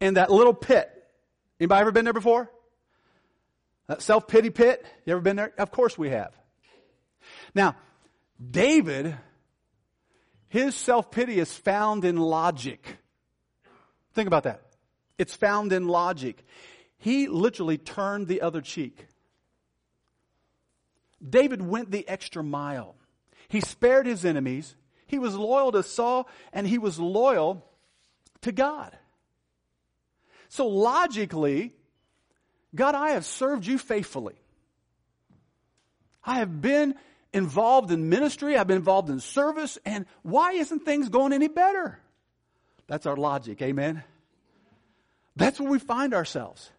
in 0.00 0.14
that 0.14 0.30
little 0.30 0.54
pit. 0.54 0.90
Anybody 1.58 1.80
ever 1.80 1.92
been 1.92 2.04
there 2.04 2.12
before? 2.14 2.50
That 3.86 4.02
self-pity 4.02 4.50
pit? 4.50 4.84
You 5.04 5.12
ever 5.12 5.22
been 5.22 5.36
there? 5.36 5.52
Of 5.56 5.70
course 5.70 5.96
we 5.96 6.10
have. 6.10 6.36
Now, 7.54 7.76
David, 8.50 9.16
his 10.48 10.74
self-pity 10.74 11.38
is 11.38 11.52
found 11.52 12.04
in 12.04 12.16
logic. 12.16 12.98
Think 14.12 14.26
about 14.26 14.42
that. 14.44 14.62
It's 15.18 15.34
found 15.34 15.72
in 15.72 15.88
logic. 15.88 16.44
He 16.98 17.28
literally 17.28 17.78
turned 17.78 18.26
the 18.26 18.42
other 18.42 18.60
cheek. 18.60 19.06
David 21.26 21.62
went 21.62 21.90
the 21.90 22.06
extra 22.08 22.42
mile. 22.42 22.96
He 23.48 23.60
spared 23.60 24.06
his 24.06 24.24
enemies. 24.24 24.76
He 25.06 25.18
was 25.18 25.36
loyal 25.36 25.72
to 25.72 25.82
Saul 25.82 26.28
and 26.52 26.66
he 26.66 26.78
was 26.78 26.98
loyal 26.98 27.64
to 28.42 28.52
God. 28.52 28.96
So 30.48 30.66
logically, 30.66 31.74
God, 32.74 32.94
I 32.94 33.10
have 33.10 33.24
served 33.24 33.66
you 33.66 33.78
faithfully. 33.78 34.34
I 36.24 36.38
have 36.38 36.60
been 36.60 36.94
involved 37.32 37.90
in 37.90 38.08
ministry. 38.08 38.56
I've 38.56 38.66
been 38.66 38.78
involved 38.78 39.10
in 39.10 39.20
service. 39.20 39.78
And 39.84 40.06
why 40.22 40.52
isn't 40.52 40.80
things 40.80 41.08
going 41.08 41.32
any 41.32 41.48
better? 41.48 42.00
That's 42.86 43.06
our 43.06 43.16
logic. 43.16 43.62
Amen. 43.62 44.02
That's 45.36 45.60
where 45.60 45.70
we 45.70 45.78
find 45.78 46.14
ourselves. 46.14 46.70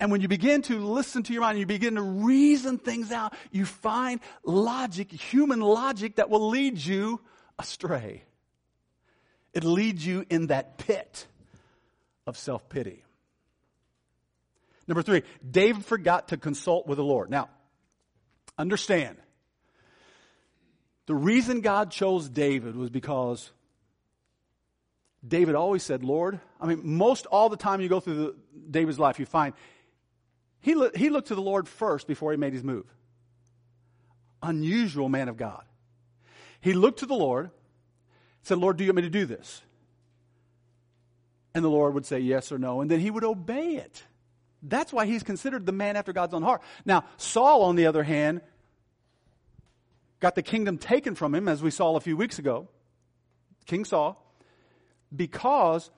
And 0.00 0.12
when 0.12 0.20
you 0.20 0.28
begin 0.28 0.62
to 0.62 0.78
listen 0.78 1.22
to 1.24 1.32
your 1.32 1.42
mind, 1.42 1.58
you 1.58 1.66
begin 1.66 1.96
to 1.96 2.02
reason 2.02 2.78
things 2.78 3.10
out, 3.10 3.34
you 3.50 3.64
find 3.64 4.20
logic, 4.44 5.10
human 5.10 5.60
logic 5.60 6.16
that 6.16 6.30
will 6.30 6.48
lead 6.48 6.78
you 6.78 7.20
astray. 7.58 8.22
It 9.52 9.64
leads 9.64 10.06
you 10.06 10.24
in 10.30 10.48
that 10.48 10.78
pit 10.78 11.26
of 12.26 12.38
self 12.38 12.68
pity. 12.68 13.02
Number 14.86 15.02
three, 15.02 15.22
David 15.48 15.84
forgot 15.84 16.28
to 16.28 16.36
consult 16.36 16.86
with 16.86 16.96
the 16.96 17.04
Lord. 17.04 17.28
Now, 17.28 17.50
understand, 18.56 19.16
the 21.06 21.14
reason 21.14 21.60
God 21.60 21.90
chose 21.90 22.28
David 22.28 22.76
was 22.76 22.88
because 22.88 23.50
David 25.26 25.54
always 25.54 25.82
said, 25.82 26.04
Lord, 26.04 26.40
I 26.60 26.66
mean, 26.66 26.80
most 26.84 27.26
all 27.26 27.48
the 27.48 27.56
time 27.56 27.80
you 27.80 27.88
go 27.88 28.00
through 28.00 28.14
the, 28.14 28.34
David's 28.70 28.98
life, 28.98 29.18
you 29.18 29.26
find 29.26 29.54
he, 30.60 30.74
he 30.94 31.10
looked 31.10 31.28
to 31.28 31.34
the 31.34 31.42
Lord 31.42 31.68
first 31.68 32.06
before 32.06 32.32
he 32.32 32.36
made 32.36 32.52
his 32.52 32.64
move. 32.64 32.86
Unusual 34.42 35.08
man 35.08 35.28
of 35.28 35.36
God. 35.36 35.64
He 36.60 36.72
looked 36.72 37.00
to 37.00 37.06
the 37.06 37.14
Lord, 37.14 37.50
said, 38.42 38.58
Lord, 38.58 38.76
do 38.76 38.84
you 38.84 38.90
want 38.90 38.96
me 38.96 39.02
to 39.02 39.10
do 39.10 39.26
this? 39.26 39.62
And 41.54 41.64
the 41.64 41.68
Lord 41.68 41.94
would 41.94 42.06
say 42.06 42.20
yes 42.20 42.52
or 42.52 42.58
no, 42.58 42.80
and 42.80 42.90
then 42.90 43.00
he 43.00 43.10
would 43.10 43.24
obey 43.24 43.76
it. 43.76 44.02
That's 44.62 44.92
why 44.92 45.06
he's 45.06 45.22
considered 45.22 45.66
the 45.66 45.72
man 45.72 45.96
after 45.96 46.12
God's 46.12 46.34
own 46.34 46.42
heart. 46.42 46.62
Now, 46.84 47.04
Saul, 47.16 47.62
on 47.62 47.76
the 47.76 47.86
other 47.86 48.02
hand, 48.02 48.40
got 50.20 50.34
the 50.34 50.42
kingdom 50.42 50.78
taken 50.78 51.14
from 51.14 51.34
him, 51.34 51.48
as 51.48 51.62
we 51.62 51.70
saw 51.70 51.96
a 51.96 52.00
few 52.00 52.16
weeks 52.16 52.38
ago. 52.38 52.68
King 53.66 53.84
Saul 53.84 54.24
because 55.14 55.90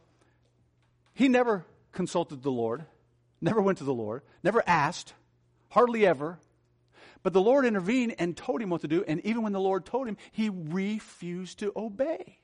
he 1.14 1.28
never 1.28 1.64
consulted 1.92 2.42
the 2.42 2.50
Lord, 2.50 2.84
never 3.40 3.60
went 3.60 3.78
to 3.78 3.84
the 3.84 3.94
Lord, 3.94 4.22
never 4.42 4.62
asked, 4.66 5.14
hardly 5.68 6.06
ever. 6.06 6.38
But 7.22 7.32
the 7.32 7.40
Lord 7.40 7.66
intervened 7.66 8.14
and 8.18 8.36
told 8.36 8.62
him 8.62 8.70
what 8.70 8.80
to 8.80 8.88
do, 8.88 9.04
and 9.06 9.20
even 9.26 9.42
when 9.42 9.52
the 9.52 9.60
Lord 9.60 9.84
told 9.84 10.08
him, 10.08 10.16
he 10.32 10.48
refused 10.48 11.58
to 11.58 11.72
obey. 11.76 12.38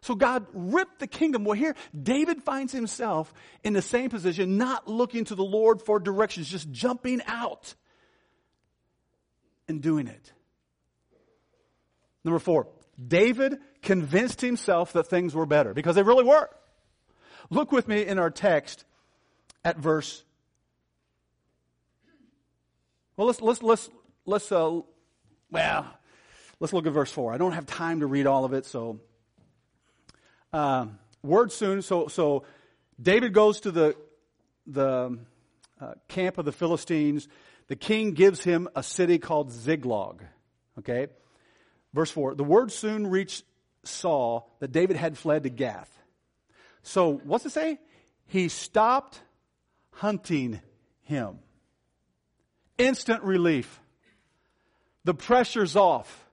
So 0.00 0.14
God 0.14 0.46
ripped 0.52 1.00
the 1.00 1.06
kingdom. 1.06 1.44
Well, 1.44 1.56
here, 1.58 1.74
David 2.00 2.42
finds 2.42 2.72
himself 2.72 3.32
in 3.64 3.72
the 3.72 3.82
same 3.82 4.10
position, 4.10 4.56
not 4.56 4.88
looking 4.88 5.24
to 5.26 5.34
the 5.34 5.44
Lord 5.44 5.82
for 5.82 5.98
directions, 5.98 6.48
just 6.48 6.70
jumping 6.70 7.20
out 7.26 7.74
and 9.66 9.82
doing 9.82 10.06
it. 10.06 10.32
Number 12.24 12.38
four, 12.38 12.68
David 13.06 13.58
convinced 13.82 14.40
himself 14.40 14.92
that 14.94 15.08
things 15.08 15.34
were 15.34 15.46
better 15.46 15.74
because 15.74 15.96
they 15.96 16.02
really 16.02 16.24
were. 16.24 16.48
Look 17.50 17.72
with 17.72 17.88
me 17.88 18.06
in 18.06 18.18
our 18.18 18.30
text 18.30 18.84
at 19.68 19.76
verse. 19.76 20.22
Well, 23.16 23.26
let's 23.26 23.40
let's 23.42 23.62
let's 23.62 23.90
let's 24.24 24.50
uh, 24.50 24.80
well, 25.50 25.86
let's 26.58 26.72
look 26.72 26.86
at 26.86 26.92
verse 26.92 27.12
four. 27.12 27.34
I 27.34 27.36
don't 27.36 27.52
have 27.52 27.66
time 27.66 28.00
to 28.00 28.06
read 28.06 28.26
all 28.26 28.46
of 28.46 28.54
it, 28.54 28.64
so 28.64 29.00
uh, 30.54 30.86
word 31.22 31.52
soon. 31.52 31.82
So 31.82 32.08
so 32.08 32.44
David 33.00 33.34
goes 33.34 33.60
to 33.60 33.70
the 33.70 33.94
the 34.66 35.18
uh, 35.80 35.94
camp 36.08 36.38
of 36.38 36.46
the 36.46 36.52
Philistines. 36.52 37.28
The 37.66 37.76
king 37.76 38.12
gives 38.12 38.42
him 38.42 38.68
a 38.74 38.82
city 38.82 39.18
called 39.18 39.52
Ziklag. 39.52 40.22
Okay. 40.78 41.08
Verse 41.92 42.10
4 42.10 42.36
The 42.36 42.44
word 42.44 42.72
soon 42.72 43.06
reached 43.06 43.44
Saul 43.84 44.50
that 44.60 44.72
David 44.72 44.96
had 44.96 45.18
fled 45.18 45.42
to 45.42 45.50
Gath. 45.50 45.94
So, 46.82 47.20
what's 47.24 47.44
it 47.44 47.50
say? 47.50 47.78
He 48.26 48.48
stopped 48.48 49.20
hunting 49.98 50.60
him. 51.02 51.40
Instant 52.78 53.24
relief. 53.24 53.80
The 55.04 55.14
pressure's 55.14 55.74
off. 55.74 56.26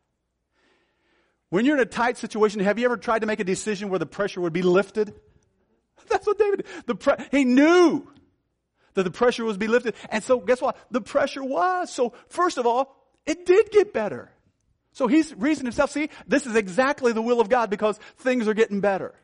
When 1.50 1.66
you're 1.66 1.76
in 1.76 1.82
a 1.82 1.86
tight 1.86 2.18
situation, 2.18 2.60
have 2.60 2.78
you 2.78 2.86
ever 2.86 2.98
tried 2.98 3.20
to 3.20 3.28
make 3.28 3.40
a 3.40 3.44
decision 3.44 3.90
where 3.90 4.00
the 4.00 4.06
pressure 4.06 4.42
would 4.42 4.54
be 4.54 4.62
lifted? 4.62 5.14
That's 6.10 6.28
what 6.28 6.38
David 6.38 6.58
did. 6.58 6.68
The 6.86 6.96
pre- 6.96 7.26
he 7.32 7.44
knew 7.44 8.08
that 8.94 9.04
the 9.04 9.12
pressure 9.12 9.44
was 9.44 9.58
be 9.58 9.68
lifted. 9.68 9.96
And 10.10 10.24
so 10.24 10.40
guess 10.40 10.62
what? 10.62 10.78
The 10.92 11.02
pressure 11.02 11.44
was. 11.44 11.92
So 11.92 12.14
first 12.30 12.58
of 12.58 12.68
all, 12.68 12.96
it 13.26 13.46
did 13.46 13.72
get 13.72 13.94
better. 13.94 14.32
So 14.92 15.08
he's 15.08 15.34
reasoned 15.34 15.68
himself, 15.68 15.92
see, 15.92 16.10
this 16.28 16.46
is 16.46 16.56
exactly 16.56 17.14
the 17.14 17.22
will 17.22 17.42
of 17.42 17.50
God 17.50 17.70
because 17.70 17.98
things 18.18 18.48
are 18.48 18.54
getting 18.54 18.80
better. 18.80 19.16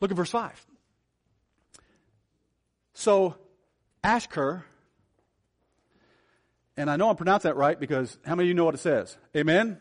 Look 0.00 0.10
at 0.10 0.16
verse 0.16 0.30
5. 0.30 0.66
So 3.02 3.34
Ashkur, 4.04 4.62
and 6.76 6.88
I 6.88 6.94
know 6.94 7.10
I'm 7.10 7.16
pronouncing 7.16 7.48
that 7.48 7.56
right 7.56 7.76
because 7.80 8.16
how 8.24 8.36
many 8.36 8.46
of 8.46 8.48
you 8.50 8.54
know 8.54 8.64
what 8.64 8.76
it 8.76 8.78
says? 8.78 9.16
Amen? 9.36 9.80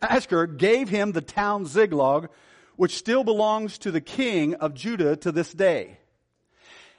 Ashkur 0.00 0.56
gave 0.56 0.88
him 0.88 1.12
the 1.12 1.20
town 1.20 1.66
Ziklag, 1.66 2.30
which 2.76 2.96
still 2.96 3.22
belongs 3.22 3.76
to 3.80 3.90
the 3.90 4.00
king 4.00 4.54
of 4.54 4.72
Judah 4.72 5.16
to 5.16 5.30
this 5.30 5.52
day. 5.52 5.98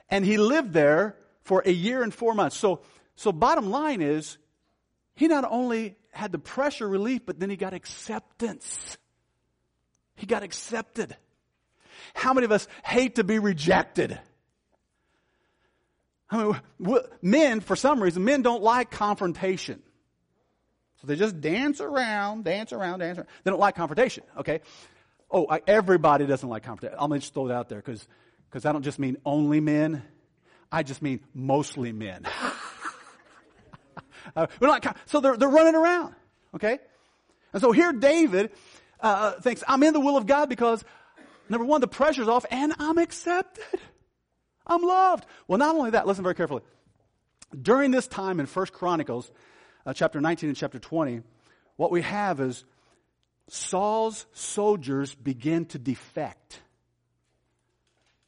And 0.08 0.24
he 0.24 0.38
lived 0.38 0.72
there 0.72 1.16
for 1.42 1.64
a 1.66 1.72
year 1.72 2.04
and 2.04 2.14
four 2.14 2.32
months. 2.32 2.56
So, 2.56 2.82
so 3.16 3.32
bottom 3.32 3.70
line 3.70 4.00
is, 4.00 4.38
he 5.16 5.26
not 5.26 5.44
only 5.50 5.96
had 6.12 6.30
the 6.30 6.38
pressure 6.38 6.88
relief, 6.88 7.22
but 7.26 7.40
then 7.40 7.50
he 7.50 7.56
got 7.56 7.74
acceptance. 7.74 8.96
He 10.14 10.26
got 10.26 10.44
accepted. 10.44 11.16
How 12.14 12.32
many 12.34 12.44
of 12.44 12.52
us 12.52 12.68
hate 12.84 13.16
to 13.16 13.24
be 13.24 13.40
rejected? 13.40 14.20
I 16.30 16.60
mean, 16.78 16.98
men, 17.22 17.60
for 17.60 17.74
some 17.74 18.02
reason, 18.02 18.24
men 18.24 18.42
don't 18.42 18.62
like 18.62 18.90
confrontation. 18.90 19.82
So 21.00 21.06
they 21.06 21.16
just 21.16 21.40
dance 21.40 21.80
around, 21.80 22.44
dance 22.44 22.72
around, 22.72 22.98
dance 22.98 23.18
around. 23.18 23.28
They 23.44 23.50
don't 23.50 23.60
like 23.60 23.76
confrontation, 23.76 24.24
okay? 24.38 24.60
Oh, 25.30 25.46
I, 25.48 25.62
everybody 25.66 26.26
doesn't 26.26 26.48
like 26.48 26.64
confrontation. 26.64 26.98
I'm 27.00 27.08
going 27.08 27.20
to 27.20 27.24
just 27.24 27.34
throw 27.34 27.46
it 27.46 27.52
out 27.52 27.68
there 27.68 27.80
because 27.80 28.66
I 28.66 28.72
don't 28.72 28.82
just 28.82 28.98
mean 28.98 29.16
only 29.24 29.60
men. 29.60 30.02
I 30.70 30.82
just 30.82 31.00
mean 31.00 31.20
mostly 31.32 31.92
men. 31.92 32.26
uh, 34.36 34.48
like, 34.60 34.86
so 35.06 35.20
they're, 35.20 35.36
they're 35.36 35.48
running 35.48 35.76
around, 35.76 36.14
okay? 36.54 36.78
And 37.52 37.62
so 37.62 37.72
here 37.72 37.92
David 37.92 38.50
uh, 39.00 39.32
thinks, 39.40 39.64
I'm 39.66 39.82
in 39.82 39.94
the 39.94 40.00
will 40.00 40.16
of 40.16 40.26
God 40.26 40.48
because, 40.48 40.84
number 41.48 41.64
one, 41.64 41.80
the 41.80 41.88
pressure's 41.88 42.28
off 42.28 42.44
and 42.50 42.74
I'm 42.78 42.98
accepted. 42.98 43.80
I'm 44.68 44.82
loved. 44.82 45.24
Well, 45.46 45.58
not 45.58 45.74
only 45.74 45.90
that, 45.90 46.06
listen 46.06 46.22
very 46.22 46.34
carefully. 46.34 46.62
During 47.60 47.90
this 47.90 48.06
time 48.06 48.40
in 48.40 48.46
First 48.46 48.72
Chronicles, 48.72 49.30
uh, 49.86 49.94
chapter 49.94 50.20
19 50.20 50.50
and 50.50 50.56
chapter 50.56 50.78
20, 50.78 51.22
what 51.76 51.90
we 51.90 52.02
have 52.02 52.40
is 52.40 52.64
Saul's 53.48 54.26
soldiers 54.32 55.14
begin 55.14 55.64
to 55.66 55.78
defect. 55.78 56.60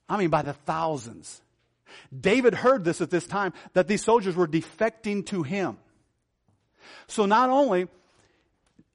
I 0.09 0.16
mean, 0.16 0.31
by 0.31 0.42
the 0.42 0.55
thousands. 0.55 1.42
David 2.18 2.55
heard 2.55 2.85
this 2.85 3.00
at 3.00 3.11
this 3.11 3.26
time, 3.26 3.53
that 3.74 3.87
these 3.87 4.03
soldiers 4.03 4.35
were 4.35 4.48
defecting 4.48 5.26
to 5.26 5.42
him. 5.42 5.76
So 7.07 7.26
not 7.26 7.50
only 7.50 7.88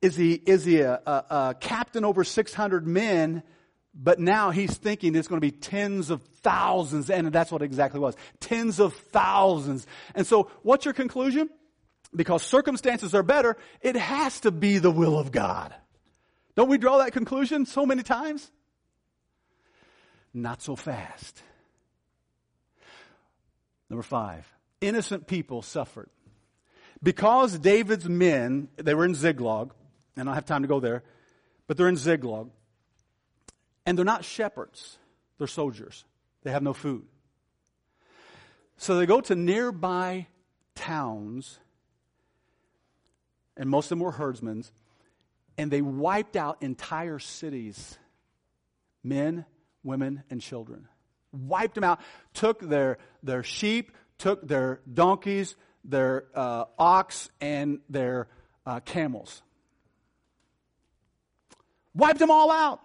is 0.01 0.15
he, 0.15 0.34
is 0.34 0.65
he 0.65 0.79
a, 0.79 1.01
a, 1.05 1.12
a 1.29 1.55
captain 1.60 2.05
over 2.05 2.23
600 2.23 2.88
men, 2.88 3.43
but 3.95 4.19
now 4.19 4.51
he's 4.51 4.75
thinking 4.75 5.15
it's 5.15 5.29
going 5.29 5.39
to 5.39 5.45
be 5.45 5.55
tens 5.55 6.10
of 6.10 6.21
thousands, 6.21 7.10
and 7.10 7.31
that's 7.31 7.51
what 7.51 7.62
exactly 7.62 7.99
was. 7.99 8.15
Tens 8.41 8.79
of 8.79 8.93
thousands. 8.93 9.88
And 10.13 10.27
so, 10.27 10.51
what's 10.63 10.84
your 10.84 10.93
conclusion? 10.93 11.49
Because 12.13 12.43
circumstances 12.43 13.15
are 13.15 13.23
better, 13.23 13.58
it 13.81 13.95
has 13.95 14.41
to 14.41 14.51
be 14.51 14.77
the 14.77 14.91
will 14.91 15.17
of 15.17 15.31
God. 15.31 15.73
Don't 16.55 16.69
we 16.69 16.77
draw 16.77 16.97
that 16.99 17.13
conclusion 17.13 17.65
so 17.65 17.86
many 17.86 18.03
times? 18.03 18.49
Not 20.34 20.62
so 20.62 20.75
fast. 20.75 21.41
Number 23.89 24.03
five, 24.03 24.45
innocent 24.81 25.27
people 25.27 25.62
suffered. 25.62 26.10
Because 27.01 27.58
David's 27.58 28.10
men, 28.10 28.69
they 28.75 28.93
were 28.93 29.05
in 29.05 29.15
Ziklag, 29.15 29.71
and 30.15 30.23
I 30.23 30.31
don't 30.31 30.36
have 30.36 30.45
time 30.45 30.63
to 30.63 30.67
go 30.67 30.79
there, 30.79 31.03
but 31.67 31.77
they're 31.77 31.88
in 31.88 31.97
Ziklag, 31.97 32.47
and 33.86 33.98
they're 33.98 34.06
not 34.06 34.26
shepherds, 34.26 34.98
they're 35.38 35.48
soldiers. 35.48 36.06
They 36.43 36.52
have 36.52 36.63
no 36.63 36.74
food. 36.74 37.06
So 38.78 38.98
they 38.98 39.06
go 39.06 39.21
to 39.21 39.36
nearby 39.36 40.28
towns, 40.76 41.60
and 43.58 43.69
most 43.69 43.86
of 43.86 43.89
them 43.89 44.00
were 44.00 44.12
herdsmen, 44.12 44.65
and 45.58 45.71
they 45.71 45.82
wiped 45.82 46.36
out 46.36 46.58
entire 46.62 47.19
cities 47.19 47.98
men, 49.04 49.45
women, 49.84 50.24
and 50.30 50.41
children. 50.41 50.88
Wiped 51.32 51.76
them 51.76 51.84
out, 51.84 52.00
took 52.34 52.60
their, 52.60 52.98
their 53.24 53.43
sheep, 53.43 53.91
took 54.17 54.48
their 54.48 54.82
donkeys, 54.91 55.56
their 55.84 56.26
uh, 56.34 56.65
ox, 56.78 57.30
and 57.39 57.80
their 57.89 58.28
uh, 58.65 58.80
camels. 58.80 59.41
Wiped 61.93 62.19
them 62.19 62.32
all 62.32 62.52
out. 62.52 62.82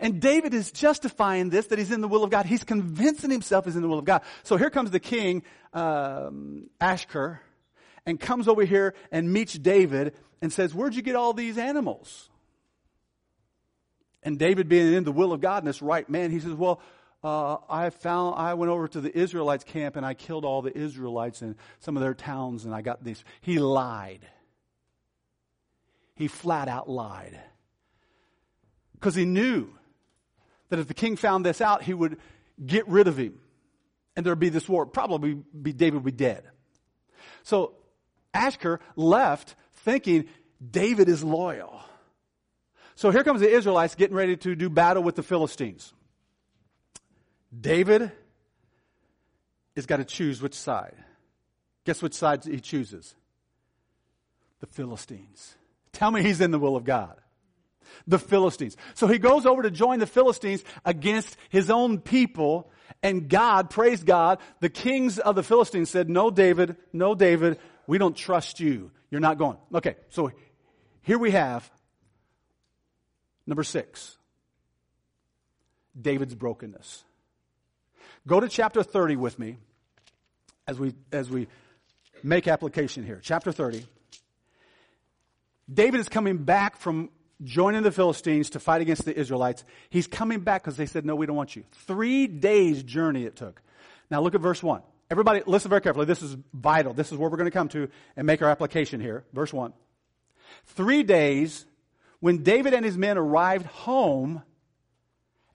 And 0.00 0.20
David 0.20 0.54
is 0.54 0.70
justifying 0.70 1.50
this, 1.50 1.66
that 1.68 1.78
he's 1.78 1.90
in 1.90 2.00
the 2.00 2.08
will 2.08 2.22
of 2.22 2.30
God. 2.30 2.46
He's 2.46 2.64
convincing 2.64 3.30
himself 3.30 3.64
he's 3.64 3.76
in 3.76 3.82
the 3.82 3.88
will 3.88 3.98
of 3.98 4.04
God. 4.04 4.22
So 4.44 4.56
here 4.56 4.70
comes 4.70 4.90
the 4.90 5.00
king, 5.00 5.42
um, 5.72 6.70
Ashkur, 6.80 7.40
and 8.06 8.18
comes 8.18 8.46
over 8.46 8.64
here 8.64 8.94
and 9.10 9.32
meets 9.32 9.54
David 9.54 10.14
and 10.40 10.52
says, 10.52 10.74
Where'd 10.74 10.94
you 10.94 11.02
get 11.02 11.16
all 11.16 11.32
these 11.32 11.58
animals? 11.58 12.30
And 14.22 14.38
David, 14.38 14.68
being 14.68 14.92
in 14.94 15.04
the 15.04 15.12
will 15.12 15.32
of 15.32 15.40
God 15.40 15.62
and 15.62 15.68
this 15.68 15.82
right 15.82 16.08
man, 16.08 16.30
he 16.30 16.40
says, 16.40 16.52
Well, 16.52 16.80
uh, 17.24 17.56
I 17.68 17.90
found 17.90 18.36
I 18.36 18.54
went 18.54 18.70
over 18.70 18.86
to 18.86 19.00
the 19.00 19.16
Israelites 19.16 19.64
camp 19.64 19.96
and 19.96 20.06
I 20.06 20.14
killed 20.14 20.44
all 20.44 20.62
the 20.62 20.76
Israelites 20.76 21.42
in 21.42 21.56
some 21.80 21.96
of 21.96 22.02
their 22.02 22.14
towns 22.14 22.64
and 22.64 22.74
I 22.74 22.82
got 22.82 23.02
these. 23.02 23.24
He 23.40 23.58
lied. 23.58 24.20
He 26.14 26.28
flat 26.28 26.68
out 26.68 26.88
lied. 26.88 27.38
Because 28.94 29.14
he 29.14 29.24
knew 29.24 29.70
that 30.68 30.78
if 30.78 30.86
the 30.86 30.94
king 30.94 31.16
found 31.16 31.44
this 31.44 31.60
out, 31.60 31.82
he 31.82 31.94
would 31.94 32.18
get 32.64 32.86
rid 32.88 33.08
of 33.08 33.18
him. 33.18 33.38
And 34.16 34.26
there'd 34.26 34.38
be 34.38 34.48
this 34.48 34.68
war. 34.68 34.86
Probably 34.86 35.34
be 35.34 35.72
David 35.72 35.94
would 35.94 36.04
be 36.04 36.12
dead. 36.12 36.44
So 37.42 37.74
Ashkur 38.34 38.78
left 38.96 39.54
thinking 39.74 40.26
David 40.70 41.08
is 41.08 41.22
loyal. 41.22 41.80
So 42.94 43.10
here 43.10 43.22
comes 43.22 43.40
the 43.40 43.48
Israelites 43.48 43.94
getting 43.94 44.16
ready 44.16 44.36
to 44.38 44.56
do 44.56 44.68
battle 44.68 45.02
with 45.02 45.14
the 45.14 45.22
Philistines. 45.22 45.92
David 47.58 48.10
has 49.76 49.86
got 49.86 49.98
to 49.98 50.04
choose 50.04 50.42
which 50.42 50.54
side. 50.54 50.96
Guess 51.84 52.02
which 52.02 52.14
side 52.14 52.44
he 52.44 52.60
chooses? 52.60 53.14
The 54.60 54.66
Philistines. 54.66 55.54
Tell 55.92 56.10
me 56.10 56.22
he's 56.22 56.40
in 56.40 56.50
the 56.50 56.58
will 56.58 56.76
of 56.76 56.84
God. 56.84 57.16
The 58.06 58.18
Philistines. 58.18 58.76
So 58.94 59.06
he 59.06 59.18
goes 59.18 59.46
over 59.46 59.62
to 59.62 59.70
join 59.70 59.98
the 59.98 60.06
Philistines 60.06 60.64
against 60.84 61.36
his 61.50 61.70
own 61.70 61.98
people, 62.00 62.70
and 63.02 63.28
God, 63.28 63.70
praise 63.70 64.02
God, 64.02 64.38
the 64.60 64.68
kings 64.68 65.18
of 65.18 65.34
the 65.36 65.42
Philistines 65.42 65.90
said, 65.90 66.08
No, 66.08 66.30
David, 66.30 66.76
no, 66.92 67.14
David, 67.14 67.58
we 67.86 67.98
don't 67.98 68.16
trust 68.16 68.60
you. 68.60 68.90
You're 69.10 69.20
not 69.20 69.38
going. 69.38 69.56
Okay, 69.74 69.96
so 70.10 70.32
here 71.02 71.18
we 71.18 71.30
have 71.30 71.68
number 73.46 73.64
six 73.64 74.16
David's 76.00 76.34
brokenness. 76.34 77.04
Go 78.26 78.40
to 78.40 78.48
chapter 78.48 78.82
30 78.82 79.16
with 79.16 79.38
me 79.38 79.56
as 80.66 80.78
we, 80.78 80.94
as 81.10 81.30
we 81.30 81.48
make 82.22 82.46
application 82.46 83.04
here. 83.04 83.20
Chapter 83.22 83.52
30. 83.52 83.86
David 85.72 86.00
is 86.00 86.08
coming 86.08 86.38
back 86.38 86.76
from 86.76 87.10
joining 87.42 87.82
the 87.82 87.92
Philistines 87.92 88.50
to 88.50 88.60
fight 88.60 88.80
against 88.80 89.04
the 89.04 89.16
Israelites. 89.16 89.64
He's 89.90 90.06
coming 90.06 90.40
back 90.40 90.62
because 90.62 90.76
they 90.76 90.86
said, 90.86 91.04
No, 91.04 91.16
we 91.16 91.26
don't 91.26 91.36
want 91.36 91.56
you. 91.56 91.64
Three 91.86 92.26
days' 92.26 92.82
journey 92.82 93.24
it 93.24 93.36
took. 93.36 93.62
Now 94.10 94.20
look 94.20 94.34
at 94.34 94.40
verse 94.40 94.62
1. 94.62 94.82
Everybody, 95.10 95.42
listen 95.46 95.70
very 95.70 95.80
carefully. 95.80 96.04
This 96.04 96.22
is 96.22 96.36
vital. 96.52 96.92
This 96.92 97.12
is 97.12 97.18
where 97.18 97.30
we're 97.30 97.38
going 97.38 97.50
to 97.50 97.56
come 97.56 97.68
to 97.70 97.88
and 98.16 98.26
make 98.26 98.42
our 98.42 98.50
application 98.50 99.00
here. 99.00 99.24
Verse 99.32 99.52
1. 99.52 99.72
Three 100.66 101.02
days, 101.02 101.64
when 102.20 102.42
David 102.42 102.74
and 102.74 102.84
his 102.84 102.96
men 102.96 103.16
arrived 103.16 103.66
home 103.66 104.42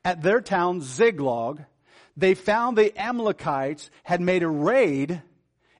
at 0.03 0.21
their 0.21 0.41
town 0.41 0.81
Ziklag, 0.81 1.65
they 2.17 2.33
found 2.33 2.77
the 2.77 2.97
Amalekites 2.99 3.89
had 4.03 4.21
made 4.21 4.43
a 4.43 4.47
raid 4.47 5.21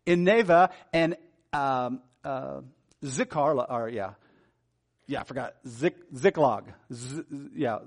in 0.06 0.24
Neva 0.24 0.70
and 0.92 1.16
um, 1.52 2.02
uh, 2.24 2.62
Zikar, 3.04 3.66
or 3.70 3.90
yeah, 3.90 4.12
yeah, 5.14 5.22
I 5.22 5.24
forgot 5.24 5.54
Zik, 5.68 5.96
Ziklag. 6.16 6.74
Z, 6.92 7.24
yeah, 7.56 7.78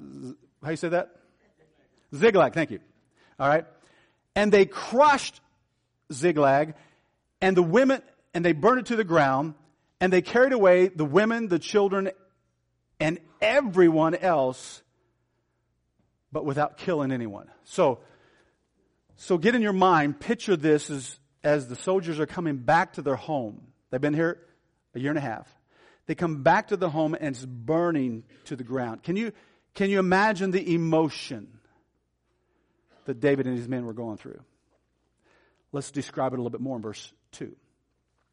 how 0.62 0.71
you 0.71 0.77
say 0.77 0.91
that? 0.91 1.11
Ziklag. 2.15 2.55
Thank 2.55 2.71
you. 2.71 2.79
All 3.41 3.49
right, 3.49 3.67
and 4.37 4.53
they 4.53 4.65
crushed 4.65 5.41
Ziklag, 6.12 6.75
and 7.41 7.57
the 7.57 7.62
women 7.62 8.01
and 8.33 8.45
they 8.45 8.53
burned 8.53 8.79
it 8.79 8.87
to 8.87 8.97
the 8.97 9.05
ground, 9.05 9.55
and 10.01 10.12
they 10.12 10.23
carried 10.23 10.53
away 10.53 10.87
the 10.89 11.05
women, 11.05 11.49
the 11.49 11.59
children, 11.59 12.11
and 13.01 13.19
everyone 13.41 14.15
else, 14.15 14.83
but 16.31 16.45
without 16.45 16.79
killing 16.79 17.11
anyone. 17.11 17.51
So 17.65 17.99
so 19.17 19.37
get 19.37 19.57
in 19.57 19.62
your 19.62 19.73
mind, 19.73 20.21
picture 20.21 20.57
this 20.57 20.91
as, 20.91 21.19
as 21.43 21.67
the 21.67 21.75
soldiers 21.75 22.21
are 22.21 22.27
coming 22.27 22.59
back 22.59 22.93
to 22.93 23.03
their 23.03 23.17
home. 23.17 23.62
They've 23.91 24.01
been 24.01 24.15
here 24.15 24.39
a 24.95 25.01
year 25.01 25.11
and 25.11 25.19
a 25.19 25.23
half. 25.23 25.53
They 26.07 26.14
come 26.14 26.42
back 26.42 26.69
to 26.69 26.77
the 26.77 26.88
home 26.88 27.14
and 27.14 27.35
it's 27.35 27.45
burning 27.45 28.25
to 28.45 28.57
the 28.57 28.64
ground. 28.64 29.03
Can 29.03 29.16
you, 29.16 29.33
can 29.75 29.90
you 29.90 29.99
imagine 29.99 30.53
the 30.53 30.75
emotion 30.75 31.59
that 33.05 33.21
David 33.21 33.47
and 33.47 33.57
his 33.57 33.69
men 33.69 33.85
were 33.85 33.92
going 33.92 34.16
through? 34.16 34.40
Let's 35.73 35.90
describe 35.90 36.33
it 36.33 36.37
a 36.37 36.42
little 36.42 36.51
bit 36.51 36.61
more 36.61 36.77
in 36.77 36.83
verse 36.83 37.12
2 37.33 37.55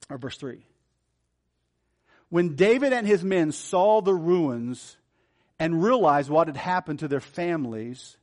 or 0.09 0.17
verse 0.17 0.37
3. 0.37 0.63
When 2.29 2.55
David 2.55 2.93
and 2.93 3.05
his 3.05 3.23
men 3.23 3.51
saw 3.51 4.01
the 4.01 4.13
ruins 4.13 4.97
and 5.59 5.83
realized 5.83 6.29
what 6.29 6.47
had 6.47 6.57
happened 6.57 6.99
to 6.99 7.07
their 7.07 7.19
families, 7.19 8.17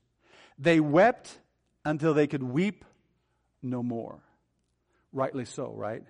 they 0.59 0.81
wept 0.81 1.39
until 1.85 2.15
they 2.15 2.27
could 2.27 2.43
weep 2.43 2.85
no 3.63 3.83
more. 3.83 4.21
Rightly 5.13 5.45
so, 5.45 5.73
right? 5.73 6.05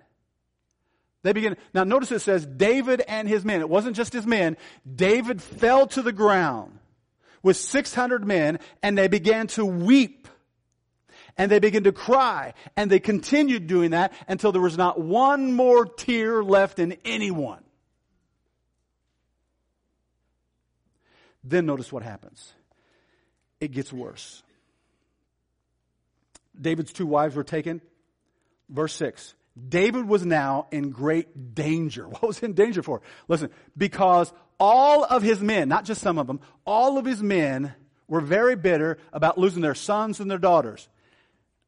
They 1.23 1.33
begin. 1.33 1.55
Now 1.73 1.83
notice 1.83 2.11
it 2.11 2.19
says 2.19 2.45
David 2.45 3.01
and 3.07 3.27
his 3.27 3.45
men. 3.45 3.61
It 3.61 3.69
wasn't 3.69 3.95
just 3.95 4.13
his 4.13 4.25
men. 4.25 4.57
David 4.95 5.41
fell 5.41 5.87
to 5.87 6.01
the 6.01 6.11
ground 6.11 6.79
with 7.43 7.57
600 7.57 8.25
men 8.25 8.59
and 8.81 8.97
they 8.97 9.07
began 9.07 9.47
to 9.47 9.65
weep. 9.65 10.27
And 11.37 11.49
they 11.49 11.59
began 11.59 11.83
to 11.83 11.91
cry. 11.91 12.53
And 12.75 12.91
they 12.91 12.99
continued 12.99 13.67
doing 13.67 13.91
that 13.91 14.13
until 14.27 14.51
there 14.51 14.61
was 14.61 14.77
not 14.77 14.99
one 14.99 15.53
more 15.53 15.85
tear 15.85 16.43
left 16.43 16.79
in 16.79 16.97
anyone. 17.05 17.63
Then 21.43 21.65
notice 21.65 21.91
what 21.91 22.03
happens. 22.03 22.53
It 23.59 23.71
gets 23.71 23.93
worse. 23.93 24.43
David's 26.59 26.91
two 26.91 27.07
wives 27.07 27.35
were 27.35 27.43
taken. 27.43 27.81
Verse 28.69 28.93
6. 28.95 29.33
David 29.69 30.07
was 30.07 30.25
now 30.25 30.67
in 30.71 30.91
great 30.91 31.55
danger. 31.55 32.07
What 32.09 32.23
was 32.23 32.39
in 32.43 32.53
danger 32.53 32.81
for? 32.83 33.01
Listen, 33.27 33.49
because 33.77 34.31
all 34.59 35.03
of 35.03 35.23
his 35.23 35.41
men, 35.41 35.67
not 35.67 35.85
just 35.85 36.01
some 36.01 36.17
of 36.17 36.27
them, 36.27 36.39
all 36.65 36.97
of 36.97 37.05
his 37.05 37.21
men 37.21 37.73
were 38.07 38.21
very 38.21 38.55
bitter 38.55 38.97
about 39.11 39.37
losing 39.37 39.61
their 39.61 39.75
sons 39.75 40.19
and 40.19 40.29
their 40.29 40.37
daughters. 40.37 40.87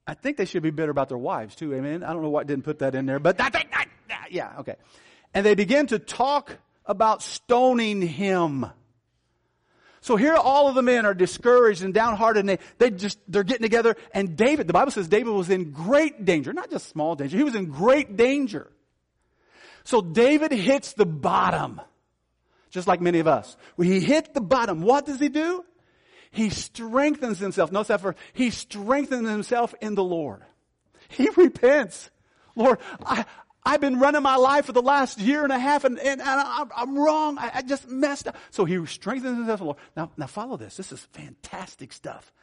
I 0.05 0.13
think 0.13 0.37
they 0.37 0.45
should 0.45 0.63
be 0.63 0.71
bitter 0.71 0.91
about 0.91 1.09
their 1.09 1.17
wives 1.17 1.55
too, 1.55 1.73
amen? 1.73 2.03
I 2.03 2.11
don't 2.13 2.21
know 2.21 2.29
why 2.29 2.41
I 2.41 2.43
didn't 2.43 2.65
put 2.65 2.79
that 2.79 2.95
in 2.95 3.05
there, 3.05 3.19
but 3.19 3.37
that, 3.37 3.53
that, 3.53 3.67
that, 3.71 4.27
yeah, 4.31 4.59
okay. 4.59 4.75
And 5.33 5.45
they 5.45 5.55
began 5.55 5.87
to 5.87 5.99
talk 5.99 6.57
about 6.85 7.21
stoning 7.21 8.01
him. 8.01 8.65
So 10.03 10.17
here 10.17 10.35
all 10.35 10.67
of 10.67 10.75
the 10.75 10.81
men 10.81 11.05
are 11.05 11.13
discouraged 11.13 11.81
and 11.81 11.93
downhearted 11.93 12.41
and 12.41 12.49
they, 12.49 12.59
they 12.77 12.91
just, 12.91 13.17
they're 13.25 13.45
getting 13.45 13.63
together 13.63 13.95
and 14.13 14.35
David, 14.35 14.67
the 14.67 14.73
Bible 14.73 14.91
says 14.91 15.07
David 15.07 15.31
was 15.31 15.49
in 15.49 15.71
great 15.71 16.25
danger, 16.25 16.51
not 16.51 16.69
just 16.69 16.89
small 16.89 17.15
danger, 17.15 17.37
he 17.37 17.43
was 17.45 17.55
in 17.55 17.67
great 17.67 18.17
danger. 18.17 18.69
So 19.85 20.01
David 20.01 20.51
hits 20.51 20.91
the 20.91 21.05
bottom, 21.05 21.79
just 22.69 22.85
like 22.85 22.99
many 22.99 23.19
of 23.19 23.27
us. 23.27 23.55
When 23.77 23.87
he 23.87 24.01
hit 24.01 24.33
the 24.33 24.41
bottom, 24.41 24.81
what 24.81 25.05
does 25.05 25.21
he 25.21 25.29
do? 25.29 25.63
He 26.31 26.49
strengthens 26.49 27.39
himself. 27.39 27.71
Notice 27.71 27.87
that 27.87 28.01
for, 28.01 28.17
he 28.33 28.49
strengthens 28.49 29.29
himself 29.29 29.73
in 29.79 29.95
the 29.95 30.03
Lord. 30.03 30.41
He 31.07 31.29
repents. 31.37 32.11
Lord, 32.57 32.79
I, 33.05 33.23
I've 33.65 33.79
been 33.79 33.99
running 33.99 34.23
my 34.23 34.35
life 34.35 34.65
for 34.65 34.73
the 34.73 34.81
last 34.81 35.19
year 35.19 35.43
and 35.43 35.51
a 35.51 35.59
half 35.59 35.85
and, 35.85 35.97
and, 35.97 36.19
and 36.19 36.29
I'm, 36.29 36.69
I'm, 36.75 36.97
wrong. 36.97 37.37
I, 37.37 37.51
I, 37.55 37.61
just 37.61 37.87
messed 37.87 38.27
up. 38.27 38.35
So 38.51 38.65
he 38.65 38.85
strengthens 38.85 39.37
himself 39.37 39.61
Lord. 39.61 39.77
Now, 39.95 40.11
now 40.17 40.27
follow 40.27 40.57
this. 40.57 40.75
This 40.75 40.91
is 40.91 40.99
fantastic 41.13 41.93
stuff. 41.93 42.33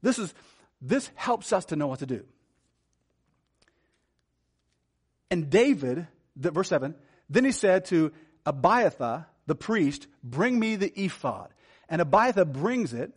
This 0.00 0.18
is, 0.18 0.32
this 0.80 1.10
helps 1.14 1.52
us 1.52 1.66
to 1.66 1.76
know 1.76 1.86
what 1.86 1.98
to 1.98 2.06
do. 2.06 2.24
And 5.30 5.50
David, 5.50 6.06
the, 6.36 6.50
verse 6.50 6.68
7, 6.68 6.94
then 7.28 7.44
he 7.44 7.52
said 7.52 7.84
to 7.86 8.12
Abiathar, 8.46 9.26
the 9.46 9.54
priest, 9.54 10.06
bring 10.24 10.58
me 10.58 10.76
the 10.76 10.92
ephod. 10.98 11.50
And 11.88 12.00
Abiathar 12.00 12.46
brings 12.46 12.94
it. 12.94 13.12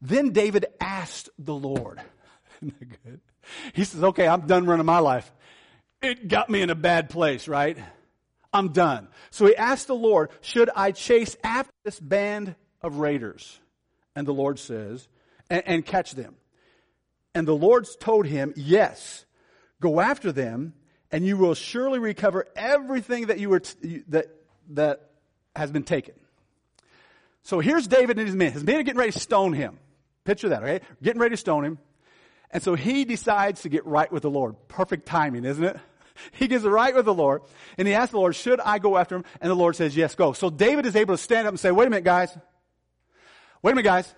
Then 0.00 0.30
David 0.30 0.66
asked 0.80 1.28
the 1.38 1.54
Lord. 1.54 2.00
Isn't 2.62 2.78
that 2.78 3.04
good? 3.04 3.20
He 3.74 3.84
says, 3.84 4.02
okay, 4.02 4.26
I'm 4.26 4.46
done 4.46 4.64
running 4.64 4.86
my 4.86 5.00
life 5.00 5.30
it 6.02 6.28
got 6.28 6.48
me 6.50 6.62
in 6.62 6.70
a 6.70 6.74
bad 6.74 7.10
place, 7.10 7.48
right? 7.48 7.78
I'm 8.52 8.70
done. 8.72 9.08
So 9.30 9.46
he 9.46 9.56
asked 9.56 9.86
the 9.86 9.94
Lord, 9.94 10.30
should 10.40 10.70
I 10.74 10.92
chase 10.92 11.36
after 11.44 11.72
this 11.84 12.00
band 12.00 12.54
of 12.82 12.96
raiders? 12.96 13.60
And 14.14 14.26
the 14.26 14.32
Lord 14.32 14.58
says, 14.58 15.06
and, 15.50 15.62
and 15.66 15.86
catch 15.86 16.12
them. 16.12 16.36
And 17.34 17.46
the 17.46 17.54
Lord 17.54 17.86
told 18.00 18.26
him, 18.26 18.52
yes, 18.56 19.26
go 19.80 20.00
after 20.00 20.32
them 20.32 20.74
and 21.10 21.24
you 21.24 21.36
will 21.36 21.54
surely 21.54 21.98
recover 21.98 22.46
everything 22.56 23.26
that 23.26 23.38
you 23.38 23.48
were, 23.48 23.60
t- 23.60 24.02
that, 24.08 24.26
that 24.70 25.10
has 25.54 25.70
been 25.70 25.84
taken. 25.84 26.14
So 27.42 27.60
here's 27.60 27.86
David 27.86 28.18
and 28.18 28.26
his 28.26 28.36
men. 28.36 28.52
His 28.52 28.64
men 28.64 28.76
are 28.76 28.82
getting 28.82 28.98
ready 28.98 29.12
to 29.12 29.18
stone 29.18 29.52
him. 29.52 29.78
Picture 30.24 30.50
that, 30.50 30.62
okay? 30.62 30.84
Getting 31.02 31.20
ready 31.20 31.34
to 31.34 31.36
stone 31.38 31.64
him. 31.64 31.78
And 32.50 32.62
so 32.62 32.74
he 32.74 33.04
decides 33.04 33.62
to 33.62 33.68
get 33.68 33.86
right 33.86 34.10
with 34.10 34.22
the 34.22 34.30
Lord. 34.30 34.56
Perfect 34.68 35.06
timing, 35.06 35.44
isn't 35.44 35.64
it? 35.64 35.76
He 36.32 36.48
gets 36.48 36.64
right 36.64 36.94
with 36.94 37.04
the 37.04 37.14
Lord. 37.14 37.42
And 37.76 37.88
he 37.88 37.94
asks 37.94 38.12
the 38.12 38.18
Lord, 38.18 38.34
should 38.34 38.60
I 38.60 38.78
go 38.78 38.96
after 38.96 39.16
him? 39.16 39.24
And 39.40 39.50
the 39.50 39.54
Lord 39.54 39.76
says, 39.76 39.96
yes, 39.96 40.14
go. 40.14 40.32
So 40.32 40.50
David 40.50 40.86
is 40.86 40.96
able 40.96 41.14
to 41.14 41.22
stand 41.22 41.46
up 41.46 41.52
and 41.52 41.60
say, 41.60 41.70
wait 41.70 41.86
a 41.86 41.90
minute, 41.90 42.04
guys. 42.04 42.36
Wait 43.62 43.72
a 43.72 43.74
minute, 43.74 43.88
guys. 43.88 44.14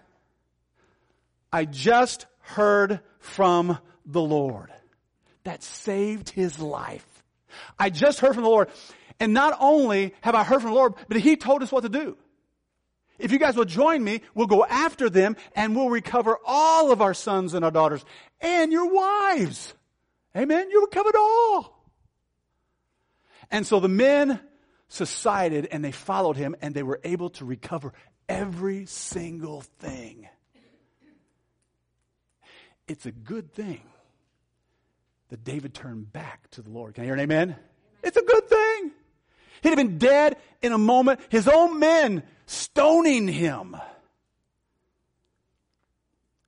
I 1.53 1.65
just 1.65 2.27
heard 2.41 3.01
from 3.19 3.79
the 4.07 4.21
Lord. 4.21 4.71
That 5.45 5.63
saved 5.63 6.31
his 6.31 6.59
life. 6.59 7.07
I 7.79 7.91
just 7.91 8.21
heard 8.21 8.35
from 8.35 8.45
the 8.45 8.51
Lord. 8.51 8.69
And 9.19 9.35
not 9.35 9.57
only 9.61 10.15
have 10.21 10.35
I 10.35 10.45
heard 10.45 10.61
from 10.61 10.71
the 10.71 10.77
Lord, 10.77 10.95
but 11.09 11.19
he 11.19 11.37
told 11.37 11.63
us 11.63 11.73
what 11.73 11.83
to 11.83 11.89
do. 11.89 12.17
If 13.19 13.33
you 13.33 13.39
guys 13.39 13.55
will 13.55 13.67
join 13.67 14.03
me, 14.03 14.23
we'll 14.35 14.47
go 14.47 14.65
after 14.65 15.11
them 15.11 15.37
and 15.55 15.77
we'll 15.77 15.91
recover 15.91 16.39
all 16.45 16.91
of 16.91 17.03
our 17.03 17.13
sons 17.13 17.53
and 17.53 17.65
our 17.65 17.71
daughters 17.71 18.03
and 18.41 18.73
your 18.73 18.91
wives. 18.93 19.75
Amen. 20.35 20.71
You 20.71 20.83
recovered 20.83 21.17
all. 21.17 21.80
And 23.51 23.67
so 23.67 23.81
the 23.81 23.89
men 23.89 24.41
subsided 24.89 25.67
and 25.71 25.85
they 25.85 25.93
followed 25.93 26.37
him 26.37 26.57
and 26.61 26.75
they 26.75 26.83
were 26.83 27.01
able 27.05 27.31
to 27.31 27.45
recover 27.45 27.93
every 28.29 28.87
single 28.87 29.63
thing. 29.79 30.29
It's 32.87 33.07
a 33.07 33.13
good 33.13 33.53
thing 33.53 33.83
that 35.29 35.45
David 35.45 35.75
turned 35.75 36.13
back 36.13 36.51
to 36.53 36.63
the 36.63 36.71
Lord. 36.71 36.95
Can 36.95 37.03
I 37.03 37.07
hear 37.07 37.15
an 37.15 37.21
amen? 37.21 37.57
It's 38.03 38.17
a 38.17 38.23
good 38.23 38.49
thing. 38.49 38.91
He'd 39.63 39.69
have 39.69 39.77
been 39.77 39.99
dead 39.99 40.37
in 40.63 40.73
a 40.73 40.79
moment. 40.79 41.21
His 41.29 41.47
own 41.47 41.79
men 41.79 42.23
stoning 42.47 43.29
him. 43.29 43.77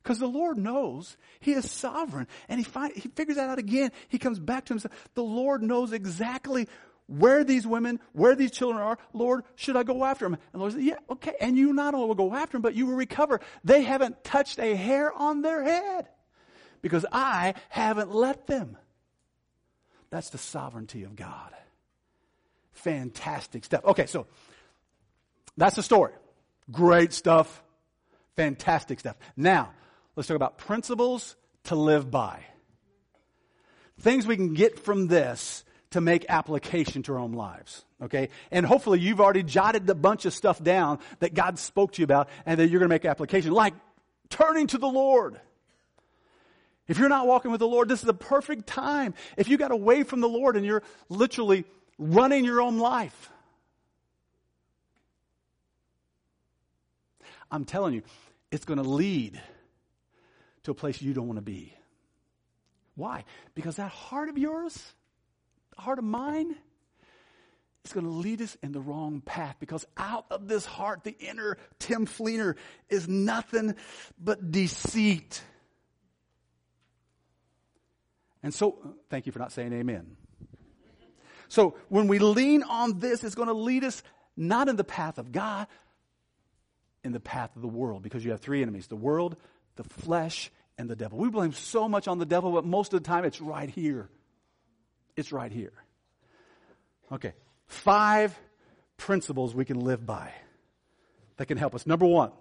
Because 0.03 0.19
the 0.19 0.27
Lord 0.27 0.59
knows 0.59 1.17
He 1.39 1.53
is 1.53 1.71
sovereign. 1.71 2.27
And 2.49 2.59
he, 2.59 2.65
find, 2.65 2.93
he 2.95 3.09
figures 3.09 3.37
that 3.37 3.51
out 3.51 3.59
again. 3.59 3.93
He 4.09 4.19
comes 4.19 4.39
back 4.39 4.65
to 4.67 4.75
himself. 4.75 4.93
The 5.15 5.23
Lord 5.23 5.63
knows 5.63 5.93
exactly 5.93 6.69
where 7.19 7.45
these 7.45 7.67
women, 7.67 8.01
where 8.13 8.35
these 8.35 8.51
children 8.51 8.83
are. 8.83 8.99
Lord, 9.13 9.45
should 9.55 9.77
I 9.77 9.83
go 9.83 10.05
after 10.05 10.25
them? 10.25 10.35
And 10.35 10.43
the 10.55 10.59
Lord 10.59 10.73
said, 10.73 10.83
yeah, 10.83 10.99
okay. 11.11 11.35
And 11.41 11.57
you 11.57 11.73
not 11.73 11.95
only 11.95 12.07
will 12.07 12.15
go 12.15 12.35
after 12.35 12.53
them, 12.53 12.63
but 12.63 12.75
you 12.75 12.87
will 12.87 12.95
recover. 12.95 13.41
They 13.65 13.83
haven't 13.83 14.25
touched 14.25 14.59
a 14.59 14.75
hair 14.75 15.13
on 15.13 15.43
their 15.43 15.63
head 15.63 16.09
because 16.81 17.05
I 17.13 17.55
haven't 17.69 18.13
let 18.13 18.47
them. 18.47 18.77
That's 20.11 20.31
the 20.31 20.39
sovereignty 20.39 21.05
of 21.05 21.15
God. 21.15 21.53
Fantastic 22.73 23.65
stuff. 23.65 23.85
Okay, 23.85 24.07
so 24.07 24.27
that's 25.57 25.77
the 25.77 25.83
story. 25.83 26.13
Great 26.71 27.13
stuff. 27.13 27.63
Fantastic 28.37 29.01
stuff. 29.01 29.17
Now, 29.37 29.73
let's 30.17 30.27
talk 30.27 30.37
about 30.37 30.59
principles 30.59 31.37
to 31.65 31.75
live 31.75 32.11
by. 32.11 32.45
Things 34.01 34.27
we 34.27 34.37
can 34.37 34.55
get 34.55 34.81
from 34.81 35.07
this 35.07 35.65
to 35.93 36.01
make 36.01 36.27
application 36.29 37.03
to 37.05 37.13
our 37.13 37.19
own 37.19 37.33
lives. 37.33 37.85
Okay? 38.03 38.29
And 38.51 38.67
hopefully 38.67 39.01
you've 39.01 39.21
already 39.21 39.43
jotted 39.43 39.89
a 39.89 39.95
bunch 39.95 40.25
of 40.25 40.35
stuff 40.35 40.63
down 40.63 40.99
that 41.21 41.35
God 41.35 41.59
spoke 41.59 41.93
to 41.93 42.03
you 42.03 42.05
about 42.05 42.29
and 42.45 42.61
that 42.61 42.69
you're 42.69 42.81
going 42.81 42.89
to 42.89 42.95
make 42.95 43.05
application. 43.05 43.53
Like 43.53 43.75
turning 44.29 44.67
to 44.69 44.79
the 44.79 44.89
Lord. 44.89 45.41
If 46.89 46.99
you're 46.99 47.09
not 47.09 47.27
walking 47.27 47.51
with 47.51 47.61
the 47.61 47.69
Lord, 47.69 47.89
this 47.89 48.01
is 48.01 48.07
the 48.07 48.15
perfect 48.15 48.67
time. 48.67 49.15
If 49.37 49.49
you 49.49 49.57
got 49.57 49.71
away 49.71 50.03
from 50.03 50.21
the 50.21 50.29
Lord 50.29 50.57
and 50.57 50.67
you're 50.67 50.83
literally 51.09 51.65
running 51.99 52.45
your 52.45 52.61
own 52.61 52.79
life. 52.79 53.31
I'm 57.51 57.65
telling 57.65 57.95
you, 57.95 58.03
it's 58.51 58.65
going 58.65 58.83
to 58.83 58.89
lead 58.89 59.41
to 60.65 60.71
a 60.71 60.75
place 60.75 61.03
you 61.03 61.13
don't 61.13 61.27
want 61.27 61.37
to 61.37 61.43
be. 61.43 61.75
Why? 62.95 63.25
Because 63.55 63.77
that 63.77 63.91
heart 63.91 64.29
of 64.29 64.39
yours, 64.39 64.93
heart 65.83 65.99
of 65.99 66.05
mine, 66.05 66.55
is 67.85 67.93
going 67.93 68.07
to 68.07 68.13
lead 68.13 68.41
us 68.41 68.57
in 68.63 68.73
the 68.73 68.81
wrong 68.81 69.21
path 69.21 69.57
because 69.59 69.85
out 69.97 70.27
of 70.31 70.49
this 70.49 70.65
heart, 70.65 71.05
the 71.05 71.17
inner 71.19 71.59
Tim 71.79 72.07
Fleener 72.07 72.55
is 72.89 73.09
nothing 73.09 73.75
but 74.19 74.51
deceit. 74.51 75.43
And 78.43 78.55
so, 78.55 78.95
thank 79.11 79.27
you 79.27 79.33
for 79.33 79.39
not 79.39 79.53
saying 79.53 79.73
amen. 79.73 80.17
So 81.49 81.75
when 81.89 82.09
we 82.09 82.19
lean 82.19 82.63
on 82.63 82.99
this, 82.99 83.23
it's 83.25 83.35
going 83.35 83.49
to 83.49 83.55
lead 83.55 83.85
us 83.85 84.03
not 84.37 84.69
in 84.69 84.77
the 84.77 84.85
path 84.85 85.19
of 85.19 85.33
God, 85.33 85.67
in 87.05 87.13
the 87.13 87.21
path 87.21 87.55
of 87.55 87.63
the 87.63 87.69
world, 87.69 88.03
because 88.03 88.25
you 88.25 88.31
have 88.31 88.41
three 88.41 88.63
enemies 88.63 88.87
the 88.87 88.97
world, 88.97 89.37
the 89.77 89.85
flesh, 89.85 90.51
and 90.79 90.89
the 90.89 90.97
devil. 90.97 91.19
We 91.19 91.29
blame 91.29 91.53
so 91.53 91.89
much 91.89 92.09
on 92.09 92.19
the 92.19 92.27
devil, 92.27 92.53
but 92.53 92.65
most 92.65 92.95
of 92.95 93.03
the 93.03 93.07
time 93.07 93.25
it's 93.25 93.41
right 93.41 93.69
here. 93.69 94.09
It's 95.17 95.33
right 95.33 95.53
here. 95.53 95.73
Okay. 97.11 97.35
Five 97.67 98.39
principles 98.97 99.55
we 99.55 99.65
can 99.65 99.81
live 99.81 100.05
by 100.05 100.33
that 101.37 101.47
can 101.47 101.59
help 101.59 101.75
us. 101.75 101.87
Number 101.87 102.07
one, 102.07 102.33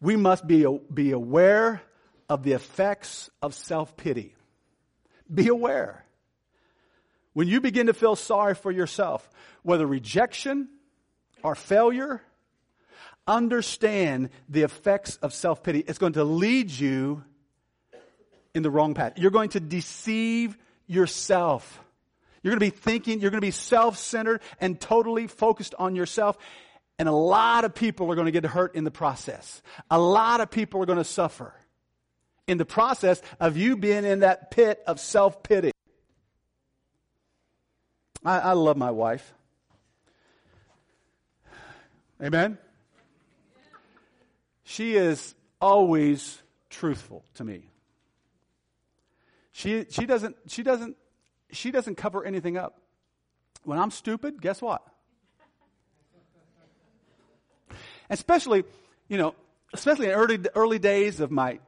we 0.00 0.16
must 0.16 0.46
be, 0.46 0.66
be 0.92 1.10
aware 1.10 1.82
of 2.28 2.42
the 2.42 2.52
effects 2.52 3.30
of 3.42 3.54
self 3.54 3.96
pity. 3.96 4.34
Be 5.32 5.48
aware. 5.48 6.04
When 7.32 7.48
you 7.48 7.60
begin 7.60 7.86
to 7.86 7.94
feel 7.94 8.16
sorry 8.16 8.54
for 8.54 8.70
yourself, 8.70 9.28
whether 9.62 9.86
rejection 9.86 10.68
or 11.42 11.54
failure, 11.54 12.22
understand 13.26 14.30
the 14.48 14.62
effects 14.62 15.16
of 15.16 15.32
self 15.32 15.62
pity. 15.62 15.84
It's 15.86 15.98
going 15.98 16.14
to 16.14 16.24
lead 16.24 16.70
you 16.70 17.24
in 18.54 18.62
the 18.62 18.70
wrong 18.70 18.94
path. 18.94 19.14
You're 19.16 19.30
going 19.30 19.50
to 19.50 19.60
deceive 19.60 20.56
yourself. 20.90 21.82
You're 22.42 22.50
going 22.52 22.60
to 22.60 22.76
be 22.76 22.78
thinking, 22.78 23.20
you're 23.20 23.30
going 23.30 23.40
to 23.40 23.46
be 23.46 23.52
self 23.52 23.96
centered 23.96 24.40
and 24.60 24.80
totally 24.80 25.26
focused 25.26 25.74
on 25.78 25.94
yourself. 25.94 26.36
And 26.98 27.08
a 27.08 27.12
lot 27.12 27.64
of 27.64 27.74
people 27.74 28.10
are 28.12 28.14
going 28.14 28.26
to 28.26 28.32
get 28.32 28.44
hurt 28.44 28.74
in 28.74 28.84
the 28.84 28.90
process. 28.90 29.62
A 29.90 29.98
lot 29.98 30.40
of 30.40 30.50
people 30.50 30.82
are 30.82 30.86
going 30.86 30.98
to 30.98 31.04
suffer 31.04 31.54
in 32.46 32.58
the 32.58 32.64
process 32.64 33.22
of 33.38 33.56
you 33.56 33.76
being 33.76 34.04
in 34.04 34.20
that 34.20 34.50
pit 34.50 34.82
of 34.86 35.00
self 35.00 35.42
pity. 35.42 35.70
I, 38.24 38.38
I, 38.38 38.52
love 38.52 38.76
my 38.76 38.90
wife. 38.90 39.32
Amen? 42.22 42.58
She 44.64 44.94
is 44.94 45.34
always 45.58 46.38
truthful 46.68 47.24
to 47.34 47.44
me. 47.44 47.70
She, 49.52 49.86
she, 49.90 50.06
doesn't, 50.06 50.36
she, 50.46 50.62
doesn't, 50.62 50.96
she 51.50 51.70
doesn't 51.70 51.96
cover 51.96 52.24
anything 52.24 52.56
up. 52.56 52.80
When 53.64 53.78
I'm 53.78 53.90
stupid, 53.90 54.40
guess 54.40 54.62
what? 54.62 54.82
Especially, 58.08 58.64
you 59.08 59.18
know, 59.18 59.34
especially 59.72 60.06
in 60.06 60.12
early, 60.12 60.38
early 60.54 60.78
days 60.78 61.20
of 61.20 61.30
my, 61.30 61.58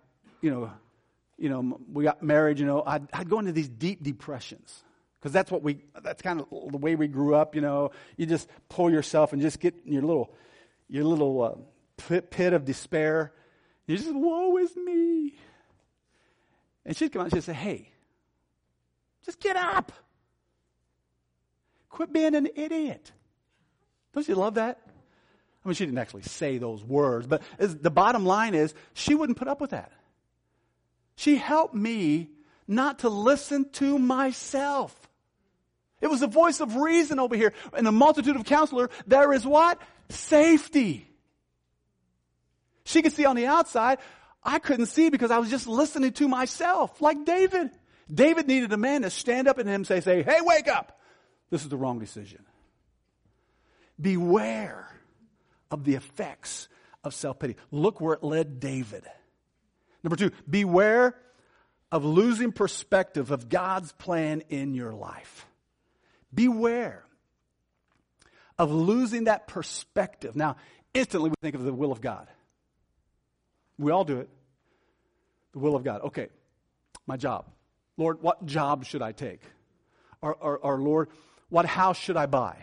you 0.40 0.50
know, 0.50 0.70
you 1.38 1.48
know, 1.48 1.80
we 1.92 2.04
got 2.04 2.22
married, 2.22 2.58
you 2.58 2.66
know, 2.66 2.82
I'd, 2.86 3.06
I'd 3.12 3.28
go 3.28 3.38
into 3.38 3.52
these 3.52 3.68
deep 3.68 4.02
depressions. 4.02 4.84
Because 5.18 5.32
that's 5.32 5.52
what 5.52 5.62
we, 5.62 5.84
that's 6.02 6.20
kind 6.20 6.40
of 6.40 6.48
the 6.72 6.78
way 6.78 6.96
we 6.96 7.06
grew 7.06 7.36
up, 7.36 7.54
you 7.54 7.60
know. 7.60 7.92
You 8.16 8.26
just 8.26 8.48
pull 8.68 8.90
yourself 8.90 9.32
and 9.32 9.40
just 9.40 9.60
get 9.60 9.74
in 9.86 9.92
your 9.92 10.02
little, 10.02 10.34
your 10.88 11.04
little 11.04 11.42
uh, 11.42 11.54
pit, 11.96 12.30
pit 12.30 12.52
of 12.52 12.64
despair. 12.64 13.32
You 13.86 13.96
just, 13.96 14.12
woe 14.12 14.56
is 14.56 14.74
me. 14.76 15.34
And 16.84 16.96
she'd 16.96 17.12
come 17.12 17.20
out 17.20 17.26
and 17.26 17.34
she'd 17.34 17.44
say, 17.44 17.52
hey, 17.52 17.88
just 19.24 19.40
get 19.40 19.56
up. 19.56 19.92
Quit 21.88 22.12
being 22.12 22.34
an 22.34 22.48
idiot. 22.54 23.12
Don't 24.12 24.26
you 24.26 24.34
love 24.34 24.54
that? 24.54 24.80
I 25.64 25.68
mean, 25.68 25.74
she 25.74 25.84
didn't 25.84 25.98
actually 25.98 26.22
say 26.22 26.58
those 26.58 26.82
words, 26.82 27.26
but 27.26 27.42
the 27.58 27.90
bottom 27.90 28.26
line 28.26 28.54
is 28.54 28.74
she 28.94 29.14
wouldn't 29.14 29.38
put 29.38 29.46
up 29.48 29.60
with 29.60 29.70
that. 29.70 29.92
She 31.14 31.36
helped 31.36 31.74
me 31.74 32.30
not 32.66 33.00
to 33.00 33.08
listen 33.08 33.68
to 33.72 33.98
myself. 33.98 34.96
It 36.00 36.10
was 36.10 36.20
the 36.20 36.26
voice 36.26 36.60
of 36.60 36.76
reason 36.76 37.20
over 37.20 37.36
here. 37.36 37.52
In 37.76 37.84
the 37.84 37.92
multitude 37.92 38.34
of 38.34 38.44
counselor, 38.44 38.90
there 39.06 39.32
is 39.32 39.46
what? 39.46 39.80
Safety. 40.08 41.06
She 42.84 43.02
could 43.02 43.12
see 43.12 43.24
on 43.24 43.36
the 43.36 43.46
outside. 43.46 43.98
I 44.44 44.58
couldn't 44.58 44.86
see 44.86 45.08
because 45.08 45.30
I 45.30 45.38
was 45.38 45.50
just 45.50 45.66
listening 45.66 46.12
to 46.14 46.28
myself, 46.28 47.00
like 47.00 47.24
David. 47.24 47.70
David 48.12 48.48
needed 48.48 48.72
a 48.72 48.76
man 48.76 49.02
to 49.02 49.10
stand 49.10 49.48
up 49.48 49.58
and 49.58 49.68
him 49.68 49.84
say, 49.84 50.00
say, 50.00 50.22
hey, 50.22 50.38
wake 50.40 50.68
up. 50.68 50.98
This 51.50 51.62
is 51.62 51.68
the 51.68 51.76
wrong 51.76 51.98
decision. 51.98 52.44
Beware 54.00 54.88
of 55.70 55.84
the 55.84 55.94
effects 55.94 56.68
of 57.04 57.14
self-pity. 57.14 57.56
Look 57.70 58.00
where 58.00 58.14
it 58.14 58.24
led 58.24 58.58
David. 58.58 59.04
Number 60.02 60.16
two, 60.16 60.32
beware 60.48 61.14
of 61.92 62.04
losing 62.04 62.52
perspective 62.52 63.30
of 63.30 63.48
God's 63.48 63.92
plan 63.92 64.42
in 64.48 64.74
your 64.74 64.92
life. 64.92 65.46
Beware 66.34 67.04
of 68.58 68.72
losing 68.72 69.24
that 69.24 69.46
perspective. 69.46 70.34
Now, 70.34 70.56
instantly 70.94 71.30
we 71.30 71.36
think 71.40 71.54
of 71.54 71.62
the 71.62 71.72
will 71.72 71.92
of 71.92 72.00
God. 72.00 72.28
We 73.78 73.90
all 73.90 74.04
do 74.04 74.18
it. 74.18 74.28
The 75.52 75.58
will 75.58 75.76
of 75.76 75.84
God. 75.84 76.02
Okay, 76.02 76.28
my 77.06 77.16
job. 77.16 77.46
Lord, 77.96 78.22
what 78.22 78.44
job 78.46 78.84
should 78.84 79.02
I 79.02 79.12
take? 79.12 79.40
Or, 80.20 80.34
or, 80.34 80.58
or 80.58 80.78
Lord, 80.78 81.08
what 81.48 81.66
house 81.66 81.98
should 81.98 82.16
I 82.16 82.26
buy? 82.26 82.56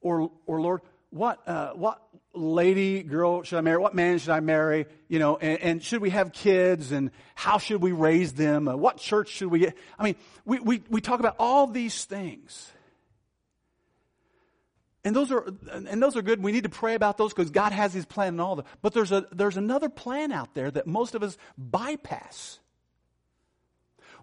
Or, 0.00 0.30
or 0.46 0.60
Lord, 0.60 0.82
what, 1.10 1.46
uh, 1.48 1.72
what 1.72 2.00
lady, 2.34 3.02
girl 3.02 3.42
should 3.42 3.58
I 3.58 3.62
marry? 3.62 3.78
What 3.78 3.94
man 3.94 4.18
should 4.18 4.30
I 4.30 4.40
marry? 4.40 4.86
You 5.08 5.18
know, 5.18 5.36
and, 5.36 5.60
and 5.60 5.82
should 5.82 6.00
we 6.00 6.10
have 6.10 6.32
kids? 6.32 6.92
And 6.92 7.10
how 7.34 7.58
should 7.58 7.82
we 7.82 7.92
raise 7.92 8.34
them? 8.34 8.68
Uh, 8.68 8.76
what 8.76 8.98
church 8.98 9.30
should 9.30 9.48
we 9.48 9.60
get? 9.60 9.76
I 9.98 10.04
mean, 10.04 10.16
we, 10.44 10.60
we, 10.60 10.82
we 10.88 11.00
talk 11.00 11.20
about 11.20 11.36
all 11.38 11.66
these 11.66 12.04
things. 12.04 12.70
And 15.04 15.14
those 15.14 15.30
are, 15.30 15.46
and 15.70 16.02
those 16.02 16.16
are 16.16 16.22
good. 16.22 16.42
We 16.42 16.52
need 16.52 16.64
to 16.64 16.68
pray 16.68 16.94
about 16.94 17.18
those 17.18 17.32
because 17.32 17.50
God 17.50 17.72
has 17.72 17.94
His 17.94 18.04
plan 18.04 18.28
and 18.28 18.40
all 18.40 18.56
that. 18.56 18.66
But 18.82 18.94
there's 18.94 19.12
a, 19.12 19.26
there's 19.32 19.56
another 19.56 19.88
plan 19.88 20.32
out 20.32 20.54
there 20.54 20.70
that 20.70 20.86
most 20.86 21.14
of 21.14 21.22
us 21.22 21.38
bypass. 21.56 22.58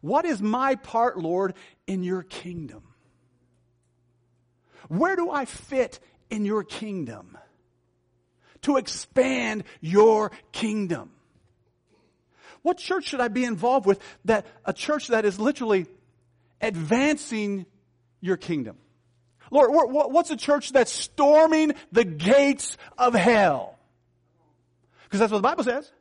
What 0.01 0.25
is 0.25 0.41
my 0.41 0.75
part, 0.75 1.17
Lord, 1.17 1.55
in 1.87 2.03
your 2.03 2.23
kingdom? 2.23 2.83
Where 4.89 5.15
do 5.15 5.31
I 5.31 5.45
fit 5.45 5.99
in 6.29 6.45
your 6.45 6.63
kingdom, 6.63 7.37
to 8.63 8.77
expand 8.77 9.63
your 9.81 10.31
kingdom. 10.51 11.11
What 12.61 12.77
church 12.77 13.05
should 13.05 13.21
I 13.21 13.27
be 13.27 13.45
involved 13.45 13.85
with 13.85 14.01
that 14.25 14.45
a 14.65 14.73
church 14.73 15.07
that 15.09 15.23
is 15.23 15.39
literally 15.39 15.85
advancing 16.61 17.67
your 18.21 18.37
kingdom? 18.37 18.77
Lord, 19.51 19.69
what's 19.71 20.31
a 20.31 20.37
church 20.37 20.71
that's 20.71 20.91
storming 20.91 21.73
the 21.91 22.03
gates 22.03 22.77
of 22.97 23.13
hell? 23.13 23.77
Because 25.03 25.19
that's 25.19 25.31
what 25.31 25.39
the 25.39 25.43
Bible 25.43 25.63
says. 25.63 25.91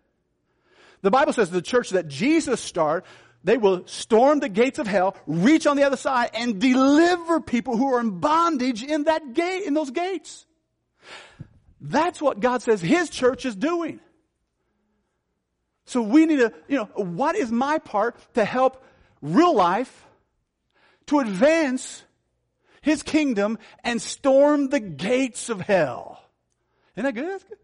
The 1.02 1.10
Bible 1.10 1.32
says 1.32 1.50
the 1.50 1.62
church 1.62 1.90
that 1.90 2.08
Jesus 2.08 2.60
started 2.60 3.04
they 3.44 3.58
will 3.58 3.86
storm 3.86 4.40
the 4.40 4.48
gates 4.48 4.78
of 4.78 4.86
hell, 4.86 5.16
reach 5.26 5.66
on 5.66 5.76
the 5.76 5.84
other 5.84 5.98
side, 5.98 6.30
and 6.32 6.58
deliver 6.58 7.40
people 7.40 7.76
who 7.76 7.92
are 7.92 8.00
in 8.00 8.18
bondage 8.18 8.82
in 8.82 9.04
that 9.04 9.34
gate, 9.34 9.64
in 9.64 9.74
those 9.74 9.90
gates. 9.90 10.46
That's 11.78 12.22
what 12.22 12.40
God 12.40 12.62
says 12.62 12.80
His 12.80 13.10
church 13.10 13.44
is 13.44 13.54
doing. 13.54 14.00
So 15.84 16.00
we 16.00 16.24
need 16.24 16.38
to, 16.38 16.54
you 16.68 16.78
know, 16.78 16.84
what 16.96 17.36
is 17.36 17.52
my 17.52 17.78
part 17.78 18.16
to 18.32 18.44
help 18.46 18.82
real 19.20 19.54
life 19.54 20.06
to 21.08 21.18
advance 21.18 22.02
His 22.84 23.02
kingdom 23.02 23.58
and 23.82 24.00
storm 24.00 24.68
the 24.68 24.78
gates 24.78 25.48
of 25.48 25.58
hell? 25.58 26.22
Isn't 26.94 27.04
that 27.06 27.14
good? 27.14 27.42
Good. 27.48 27.58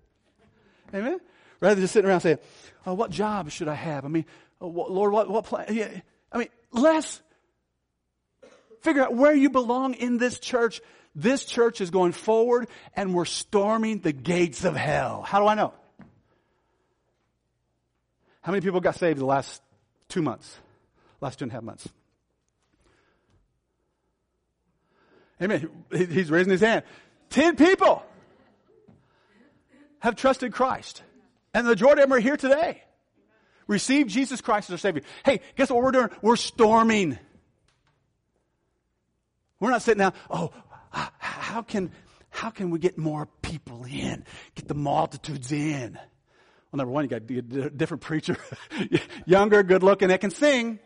Amen? 0.95 1.21
Rather 1.61 1.75
than 1.75 1.85
just 1.85 1.93
sitting 1.93 2.09
around 2.09 2.23
saying, 2.23 2.39
oh, 2.87 2.95
what 2.95 3.11
job 3.11 3.51
should 3.51 3.69
I 3.69 3.75
have? 3.75 4.07
I 4.07 4.09
mean, 4.09 4.25
oh, 4.63 4.69
Lord, 4.69 5.13
what, 5.13 5.29
what 5.29 5.45
plan? 5.45 5.67
Yeah. 5.73 5.91
I 6.33 6.39
mean, 6.39 6.49
let's 6.73 7.21
figure 8.81 9.03
out 9.03 9.15
where 9.15 9.35
you 9.35 9.51
belong 9.51 9.93
in 9.93 10.17
this 10.17 10.39
church. 10.39 10.81
This 11.15 11.45
church 11.45 11.83
is 11.83 11.91
going 11.91 12.13
forward 12.13 12.69
and 12.97 13.13
we're 13.13 13.27
storming 13.27 13.99
the 13.99 14.13
gates 14.13 14.65
of 14.65 14.75
hell. 14.75 15.21
How 15.21 15.41
do 15.41 15.47
I 15.49 15.55
know? 15.55 15.75
How 18.41 18.53
many 18.53 18.63
people 18.63 18.81
got 18.81 18.95
saved 18.95 19.19
the 19.19 19.27
last 19.27 19.61
two 20.09 20.23
months? 20.23 20.57
Last 21.21 21.41
two 21.41 21.45
and 21.45 21.53
a 21.53 21.57
half 21.57 21.63
months? 21.63 21.87
Amen. 25.43 25.71
He's 25.91 26.31
raising 26.31 26.51
his 26.51 26.61
hand. 26.61 26.85
Ten 27.31 27.57
people 27.57 28.03
have 30.01 30.17
trusted 30.17 30.53
Christ. 30.53 31.03
And 31.55 31.67
the 31.67 31.71
majority 31.71 32.03
of 32.03 32.09
them 32.09 32.17
are 32.17 32.21
here 32.21 32.37
today. 32.37 32.83
Receive 33.67 34.09
Jesus 34.09 34.41
Christ 34.41 34.71
as 34.71 34.75
our 34.75 34.79
Savior. 34.79 35.03
Hey, 35.25 35.41
guess 35.57 35.71
what 35.71 35.83
we're 35.83 35.93
doing? 35.93 36.11
We're 36.23 36.37
storming. 36.37 37.19
We're 39.61 39.71
not 39.71 39.83
sitting 39.83 39.99
down, 39.99 40.15
oh, 40.31 40.51
how 40.91 41.63
can, 41.63 41.93
how 42.31 42.51
can 42.51 42.71
we 42.71 42.79
get 42.79 42.99
more 42.99 43.29
people 43.43 43.85
in? 43.85 44.25
Get 44.55 44.69
the 44.69 44.75
multitudes 44.75 45.53
in. 45.53 45.93
Well, 45.93 46.79
number 46.79 46.93
one, 46.93 47.05
you 47.05 47.09
got 47.11 47.23
a 47.31 47.71
different 47.71 48.03
preacher, 48.03 48.37
younger, 49.27 49.63
good 49.63 49.83
looking, 49.83 50.09
that 50.09 50.21
can 50.21 50.31
sing. 50.31 50.79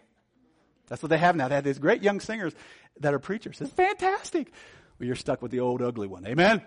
That's 0.88 1.02
what 1.02 1.08
they 1.08 1.18
have 1.18 1.36
now. 1.36 1.48
They 1.48 1.54
have 1.54 1.64
these 1.64 1.78
great 1.78 2.02
young 2.02 2.20
singers 2.20 2.52
that 3.00 3.14
are 3.14 3.18
preachers. 3.18 3.60
It's 3.60 3.72
fantastic. 3.72 4.52
Well, 4.98 5.06
you're 5.06 5.16
stuck 5.16 5.42
with 5.42 5.50
the 5.50 5.60
old 5.60 5.82
ugly 5.82 6.06
one. 6.06 6.26
Amen? 6.26 6.62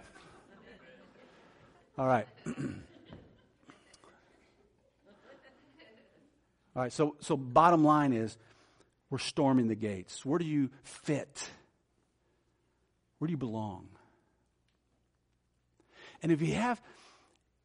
All 1.97 2.07
right. 2.07 2.28
All 6.76 6.84
right, 6.84 6.93
so, 6.93 7.15
so 7.22 7.36
bottom 7.36 7.84
line 7.84 8.13
is 8.13 8.38
we're 9.09 9.18
storming 9.18 9.68
the 9.68 9.76
gates. 9.76 10.24
Where 10.24 10.38
do 10.38 10.45
you 10.45 10.70
fit? 10.84 11.49
Where 13.18 13.28
do 13.28 13.32
you 13.32 13.38
belong? 13.38 13.88
And 16.22 16.32
if 16.32 16.41
you 16.41 16.53
have, 16.53 16.80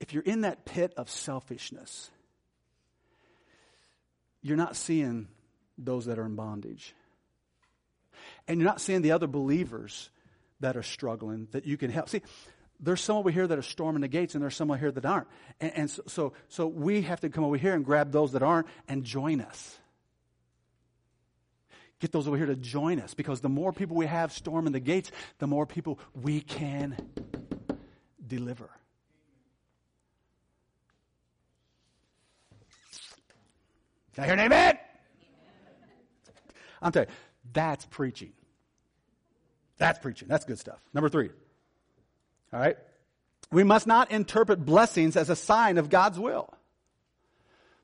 if 0.01 0.15
you're 0.15 0.23
in 0.23 0.43
that 0.43 0.65
pit 0.65 0.95
of 0.97 1.11
selfishness, 1.11 2.11
you're 4.41 4.57
not 4.57 4.77
seeing 4.77 5.29
those 5.79 6.07
that 6.07 6.19
are 6.19 6.27
in 6.27 6.35
bondage. 6.35 6.95
And 8.47 8.61
you're 8.61 8.69
not 8.69 8.81
seeing 8.81 9.03
the 9.03 9.13
other 9.13 9.27
believers 9.27 10.11
that 10.61 10.77
are 10.77 10.83
struggling 10.83 11.49
that 11.53 11.67
you 11.67 11.77
can 11.77 11.91
help. 11.91 12.09
See, 12.09 12.23
there's 12.81 13.01
some 13.01 13.17
over 13.17 13.31
here 13.31 13.47
that 13.47 13.59
are 13.59 13.63
storming 13.63 14.03
the 14.03 14.09
gates, 14.09 14.35
and 14.35 14.43
there's 14.43 14.57
some 14.57 14.71
over 14.71 14.79
here 14.79 14.91
that 14.91 15.05
aren't. 15.05 15.29
And, 15.61 15.73
and 15.75 15.91
so, 15.91 16.03
so, 16.07 16.33
so 16.49 16.67
we 16.67 17.03
have 17.03 17.21
to 17.21 17.29
come 17.29 17.45
over 17.45 17.57
here 17.57 17.75
and 17.75 17.85
grab 17.85 18.11
those 18.11 18.33
that 18.33 18.43
aren't 18.43 18.67
and 18.89 19.05
join 19.05 19.41
us. 19.41 19.79
Get 22.01 22.11
those 22.11 22.27
over 22.27 22.37
here 22.37 22.47
to 22.47 22.57
join 22.57 22.99
us 22.99 23.15
because 23.15 23.41
the 23.41 23.49
more 23.49 23.73
people 23.73 23.97
we 23.97 24.07
have 24.07 24.33
storming 24.33 24.73
the 24.73 24.81
gates, 24.81 25.13
the 25.39 25.47
more 25.47 25.67
people 25.67 26.01
we 26.21 26.41
can 26.41 26.97
deliver. 28.27 28.69
Can 34.15 34.25
I 34.25 34.27
hear 34.27 34.35
an 34.35 34.41
amen? 34.41 34.79
I'm 36.83 36.93
telling 36.93 37.09
you, 37.09 37.15
that's 37.53 37.85
preaching. 37.87 38.33
That's 39.79 39.99
preaching. 39.99 40.29
That's 40.29 40.45
good 40.45 40.59
stuff. 40.59 40.81
Number 40.93 41.09
three. 41.09 41.31
All 42.53 42.61
right? 42.61 42.77
We 43.51 43.65
must 43.65 43.87
not 43.87 44.11
interpret 44.11 44.65
blessings 44.65 45.17
as 45.17 45.31
a 45.31 45.37
sign 45.37 45.79
of 45.79 45.91
God's 45.91 46.19
will. 46.19 46.53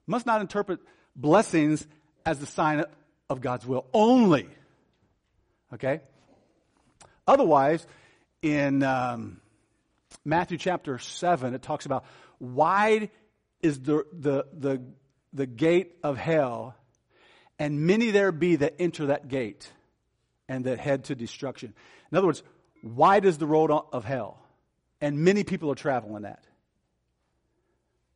Must 0.06 0.26
not 0.26 0.40
interpret 0.40 0.80
blessings 1.14 1.86
as 2.24 2.38
the 2.38 2.46
sign 2.46 2.84
of 3.28 3.40
God's 3.40 3.66
will 3.66 3.86
only. 3.92 4.48
Okay? 5.74 6.00
Otherwise, 7.26 7.86
in 8.40 8.82
um, 8.82 9.40
Matthew 10.24 10.56
chapter 10.56 10.98
7, 10.98 11.54
it 11.54 11.62
talks 11.62 11.84
about 11.86 12.04
wide 12.40 13.10
is 13.62 13.80
the, 13.80 14.04
the, 14.12 14.46
the, 14.52 14.82
the 15.32 15.46
gate 15.46 15.96
of 16.02 16.16
hell, 16.16 16.74
and 17.58 17.86
many 17.86 18.10
there 18.10 18.32
be 18.32 18.56
that 18.56 18.76
enter 18.78 19.06
that 19.06 19.28
gate 19.28 19.72
and 20.48 20.64
that 20.64 20.78
head 20.78 21.04
to 21.04 21.14
destruction. 21.14 21.74
In 22.10 22.18
other 22.18 22.26
words, 22.26 22.42
wide 22.82 23.24
is 23.24 23.38
the 23.38 23.46
road 23.46 23.70
of 23.70 24.04
hell, 24.04 24.40
and 25.00 25.18
many 25.18 25.44
people 25.44 25.70
are 25.70 25.76
traveling 25.76 26.22
that. 26.22 26.44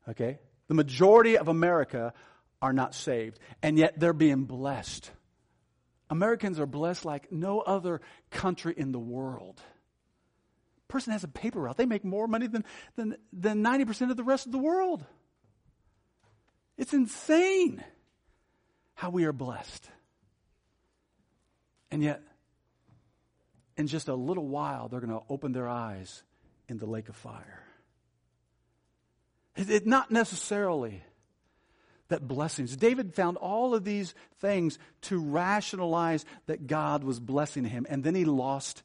Okay? 0.09 0.39
The 0.69 0.75
majority 0.75 1.37
of 1.37 1.49
America 1.49 2.15
are 2.61 2.73
not 2.73 2.95
saved, 2.95 3.39
and 3.63 3.77
yet 3.77 3.99
they're 3.99 4.13
being 4.13 4.45
blessed. 4.45 5.11
Americans 6.09 6.61
are 6.61 6.67
blessed 6.67 7.05
like 7.05 7.33
no 7.33 7.61
other 7.61 8.01
country 8.31 8.75
in 8.77 8.93
the 8.93 8.99
world. 8.99 9.61
Person 10.89 11.13
has 11.13 11.25
a 11.25 11.29
paper 11.29 11.61
route. 11.61 11.77
They 11.79 11.87
make 11.87 12.05
more 12.05 12.29
money 12.29 12.47
than, 12.47 12.65
than, 12.97 13.17
than 13.33 13.65
90% 13.65 14.11
of 14.11 14.17
the 14.17 14.23
rest 14.23 14.47
of 14.47 14.53
the 14.53 14.59
world. 14.59 15.05
It's 16.77 16.93
insane 16.93 17.83
how 19.03 19.11
we 19.11 19.25
are 19.25 19.33
blessed. 19.33 19.91
And 21.91 22.05
yet, 22.05 22.23
in 23.77 23.89
just 23.89 24.07
a 24.07 24.15
little 24.15 24.47
while, 24.47 24.87
they're 24.87 25.01
going 25.01 25.11
to 25.11 25.25
open 25.29 25.51
their 25.51 25.69
eyes 25.69 26.23
in 26.69 26.79
the 26.79 26.87
lake 26.87 27.09
of 27.09 27.17
fire. 27.17 27.65
It, 29.57 29.89
not 29.89 30.13
necessarily 30.13 31.03
that 32.11 32.29
blessings. 32.29 32.77
David 32.77 33.13
found 33.13 33.39
all 33.39 33.75
of 33.75 33.83
these 33.83 34.15
things 34.39 34.79
to 35.01 35.19
rationalize 35.19 36.25
that 36.47 36.69
God 36.69 37.03
was 37.03 37.19
blessing 37.19 37.65
him, 37.65 37.85
and 37.89 38.05
then 38.05 38.15
he 38.15 38.25
lost 38.25 38.85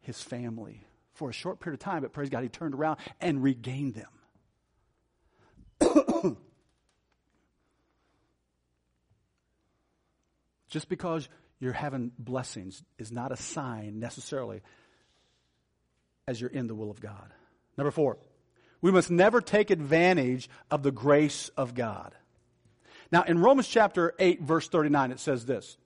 his 0.00 0.20
family 0.20 0.88
for 1.14 1.30
a 1.30 1.32
short 1.32 1.60
period 1.60 1.74
of 1.74 1.84
time, 1.84 2.02
but 2.02 2.12
praise 2.12 2.30
God, 2.30 2.42
he 2.42 2.48
turned 2.48 2.74
around 2.74 2.98
and 3.20 3.44
regained 3.44 3.94
them. 5.80 6.36
Just 10.76 10.90
because 10.90 11.26
you're 11.58 11.72
having 11.72 12.12
blessings 12.18 12.82
is 12.98 13.10
not 13.10 13.32
a 13.32 13.36
sign 13.38 13.98
necessarily 13.98 14.60
as 16.28 16.38
you're 16.38 16.50
in 16.50 16.66
the 16.66 16.74
will 16.74 16.90
of 16.90 17.00
God. 17.00 17.32
Number 17.78 17.90
four, 17.90 18.18
we 18.82 18.90
must 18.90 19.10
never 19.10 19.40
take 19.40 19.70
advantage 19.70 20.50
of 20.70 20.82
the 20.82 20.92
grace 20.92 21.48
of 21.56 21.74
God. 21.74 22.14
Now, 23.10 23.22
in 23.22 23.38
Romans 23.38 23.66
chapter 23.66 24.12
8, 24.18 24.42
verse 24.42 24.68
39, 24.68 25.12
it 25.12 25.18
says 25.18 25.46
this. 25.46 25.78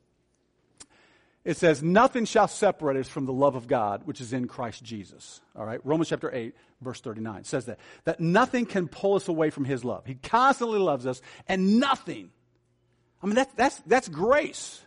It 1.44 1.56
says, 1.56 1.84
Nothing 1.84 2.24
shall 2.24 2.48
separate 2.48 2.96
us 2.96 3.08
from 3.08 3.26
the 3.26 3.32
love 3.32 3.54
of 3.54 3.68
God, 3.68 4.08
which 4.08 4.20
is 4.20 4.32
in 4.32 4.48
Christ 4.48 4.82
Jesus. 4.82 5.40
All 5.54 5.64
right? 5.64 5.80
Romans 5.84 6.08
chapter 6.08 6.34
8, 6.34 6.52
verse 6.80 7.00
39 7.00 7.44
says 7.44 7.66
that. 7.66 7.78
That 8.06 8.18
nothing 8.18 8.66
can 8.66 8.88
pull 8.88 9.14
us 9.14 9.28
away 9.28 9.50
from 9.50 9.66
his 9.66 9.84
love. 9.84 10.04
He 10.04 10.16
constantly 10.16 10.80
loves 10.80 11.06
us, 11.06 11.22
and 11.46 11.78
nothing. 11.78 12.30
I 13.22 13.26
mean, 13.26 13.34
that's, 13.34 13.54
that's, 13.54 13.76
that's 13.86 14.08
grace. 14.08 14.82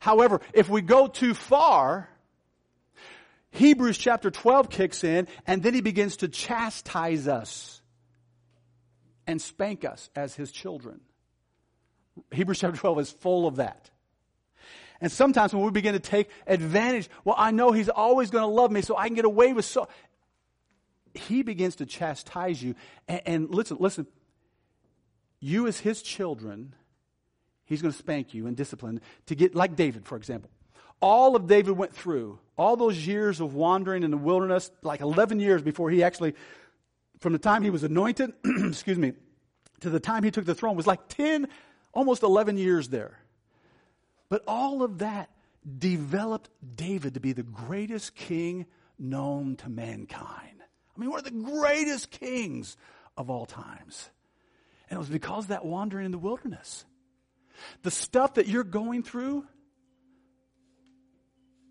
However, 0.00 0.40
if 0.52 0.68
we 0.68 0.82
go 0.82 1.06
too 1.06 1.34
far, 1.34 2.08
Hebrews 3.50 3.98
chapter 3.98 4.30
12 4.30 4.70
kicks 4.70 5.04
in, 5.04 5.28
and 5.46 5.62
then 5.62 5.74
he 5.74 5.80
begins 5.80 6.18
to 6.18 6.28
chastise 6.28 7.28
us 7.28 7.80
and 9.26 9.40
spank 9.40 9.84
us 9.84 10.10
as 10.16 10.34
his 10.34 10.50
children. 10.50 11.00
Hebrews 12.30 12.60
chapter 12.60 12.78
12 12.78 12.98
is 12.98 13.10
full 13.10 13.46
of 13.46 13.56
that. 13.56 13.90
And 15.00 15.10
sometimes 15.10 15.52
when 15.52 15.64
we 15.64 15.70
begin 15.70 15.94
to 15.94 16.00
take 16.00 16.30
advantage, 16.46 17.10
well, 17.24 17.34
I 17.36 17.50
know 17.50 17.72
he's 17.72 17.88
always 17.88 18.30
going 18.30 18.42
to 18.42 18.48
love 18.48 18.70
me, 18.70 18.82
so 18.82 18.96
I 18.96 19.08
can 19.08 19.16
get 19.16 19.24
away 19.24 19.52
with 19.52 19.64
so. 19.64 19.88
He 21.14 21.42
begins 21.42 21.76
to 21.76 21.86
chastise 21.86 22.62
you. 22.62 22.74
And, 23.08 23.22
and 23.26 23.50
listen, 23.50 23.78
listen. 23.80 24.06
You, 25.40 25.66
as 25.66 25.80
his 25.80 26.02
children, 26.02 26.74
he's 27.64 27.82
going 27.82 27.92
to 27.92 27.98
spank 27.98 28.34
you 28.34 28.46
and 28.46 28.56
discipline 28.56 29.00
to 29.26 29.34
get, 29.34 29.54
like 29.54 29.76
David, 29.76 30.06
for 30.06 30.16
example. 30.16 30.50
All 31.00 31.34
of 31.34 31.46
David 31.46 31.72
went 31.72 31.92
through, 31.92 32.38
all 32.56 32.76
those 32.76 33.06
years 33.06 33.40
of 33.40 33.54
wandering 33.54 34.04
in 34.04 34.10
the 34.10 34.16
wilderness, 34.16 34.70
like 34.82 35.00
11 35.00 35.40
years 35.40 35.60
before 35.62 35.90
he 35.90 36.02
actually, 36.02 36.34
from 37.18 37.32
the 37.32 37.38
time 37.38 37.62
he 37.62 37.70
was 37.70 37.82
anointed, 37.82 38.32
excuse 38.44 38.98
me, 38.98 39.12
to 39.80 39.90
the 39.90 40.00
time 40.00 40.22
he 40.22 40.30
took 40.30 40.44
the 40.44 40.54
throne 40.54 40.76
was 40.76 40.86
like 40.86 41.08
10 41.08 41.48
almost 41.92 42.22
11 42.22 42.56
years 42.56 42.88
there. 42.88 43.18
But 44.28 44.44
all 44.46 44.82
of 44.82 44.98
that 44.98 45.28
developed 45.78 46.48
David 46.76 47.14
to 47.14 47.20
be 47.20 47.32
the 47.32 47.42
greatest 47.42 48.14
king 48.14 48.66
known 48.98 49.56
to 49.56 49.68
mankind. 49.68 50.62
I 50.96 51.00
mean, 51.00 51.10
one 51.10 51.18
of 51.18 51.24
the 51.24 51.30
greatest 51.30 52.10
kings 52.10 52.76
of 53.16 53.30
all 53.30 53.46
times. 53.46 54.08
And 54.88 54.96
it 54.96 55.00
was 55.00 55.08
because 55.08 55.48
that 55.48 55.64
wandering 55.64 56.06
in 56.06 56.12
the 56.12 56.18
wilderness. 56.18 56.84
The 57.82 57.90
stuff 57.90 58.34
that 58.34 58.46
you're 58.46 58.64
going 58.64 59.02
through, 59.02 59.44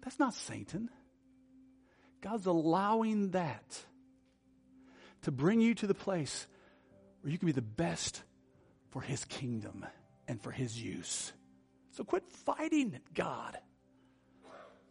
that's 0.04 0.20
not 0.20 0.34
Satan. 0.34 0.90
God's 2.22 2.46
allowing 2.46 3.32
that 3.32 3.80
to 5.24 5.32
bring 5.32 5.62
you 5.62 5.76
to 5.76 5.88
the 5.88 5.94
place 5.94 6.48
where 7.22 7.32
you 7.32 7.38
can 7.38 7.46
be 7.46 7.52
the 7.52 7.62
best 7.62 8.24
for 8.90 9.02
his 9.02 9.26
kingdom 9.26 9.86
and 10.28 10.42
for 10.42 10.52
his 10.52 10.82
use. 10.82 11.34
So 11.92 12.04
quit 12.04 12.24
fighting 12.28 13.00
God 13.14 13.58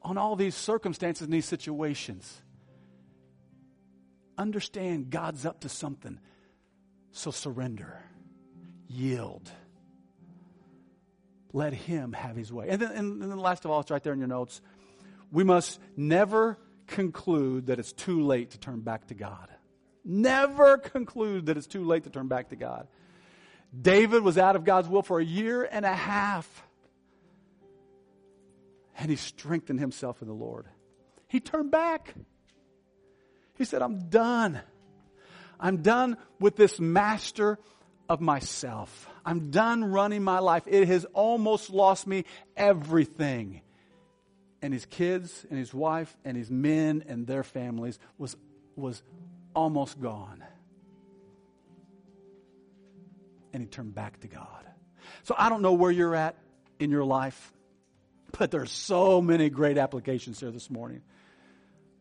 on 0.02 0.18
all 0.18 0.36
these 0.36 0.54
circumstances 0.54 1.24
and 1.24 1.32
these 1.32 1.46
situations. 1.46 2.42
Understand 4.38 5.10
God's 5.10 5.44
up 5.44 5.60
to 5.60 5.68
something. 5.68 6.18
So 7.12 7.30
surrender, 7.30 8.02
yield. 8.88 9.50
Let 11.52 11.72
Him 11.72 12.12
have 12.12 12.36
His 12.36 12.52
way. 12.52 12.68
And 12.68 12.80
then, 12.80 12.92
and 12.92 13.22
then 13.22 13.38
last 13.38 13.64
of 13.64 13.70
all, 13.70 13.80
it's 13.80 13.90
right 13.90 14.02
there 14.02 14.12
in 14.12 14.18
your 14.18 14.28
notes. 14.28 14.60
We 15.32 15.44
must 15.44 15.80
never 15.96 16.58
conclude 16.86 17.66
that 17.66 17.78
it's 17.78 17.92
too 17.92 18.22
late 18.22 18.50
to 18.50 18.58
turn 18.58 18.80
back 18.80 19.08
to 19.08 19.14
God. 19.14 19.48
Never 20.04 20.78
conclude 20.78 21.46
that 21.46 21.56
it's 21.56 21.66
too 21.66 21.84
late 21.84 22.04
to 22.04 22.10
turn 22.10 22.28
back 22.28 22.48
to 22.50 22.56
God. 22.56 22.88
David 23.78 24.22
was 24.22 24.38
out 24.38 24.56
of 24.56 24.64
God's 24.64 24.88
will 24.88 25.02
for 25.02 25.20
a 25.20 25.24
year 25.24 25.68
and 25.70 25.84
a 25.84 25.94
half. 25.94 26.64
And 28.98 29.10
he 29.10 29.16
strengthened 29.16 29.80
himself 29.80 30.20
in 30.22 30.28
the 30.28 30.34
Lord. 30.34 30.66
He 31.28 31.40
turned 31.40 31.70
back. 31.70 32.14
He 33.56 33.64
said, 33.64 33.82
I'm 33.82 34.08
done. 34.08 34.60
I'm 35.58 35.82
done 35.82 36.16
with 36.38 36.56
this 36.56 36.80
master 36.80 37.58
of 38.08 38.20
myself. 38.20 39.09
I'm 39.24 39.50
done 39.50 39.84
running 39.84 40.22
my 40.22 40.38
life. 40.38 40.64
It 40.66 40.88
has 40.88 41.04
almost 41.12 41.70
lost 41.70 42.06
me 42.06 42.24
everything. 42.56 43.62
And 44.62 44.72
his 44.72 44.86
kids 44.86 45.46
and 45.48 45.58
his 45.58 45.72
wife 45.72 46.14
and 46.24 46.36
his 46.36 46.50
men 46.50 47.04
and 47.06 47.26
their 47.26 47.42
families 47.42 47.98
was, 48.18 48.36
was 48.76 49.02
almost 49.54 50.00
gone 50.00 50.44
and 53.52 53.62
he 53.62 53.68
turned 53.68 53.94
back 53.94 54.20
to 54.20 54.28
God. 54.28 54.64
So 55.22 55.34
I 55.36 55.48
don't 55.48 55.62
know 55.62 55.72
where 55.72 55.90
you're 55.90 56.14
at 56.14 56.36
in 56.78 56.90
your 56.90 57.04
life, 57.04 57.52
but 58.38 58.50
there's 58.50 58.70
so 58.70 59.20
many 59.20 59.50
great 59.50 59.78
applications 59.78 60.40
here 60.40 60.50
this 60.50 60.70
morning. 60.70 61.02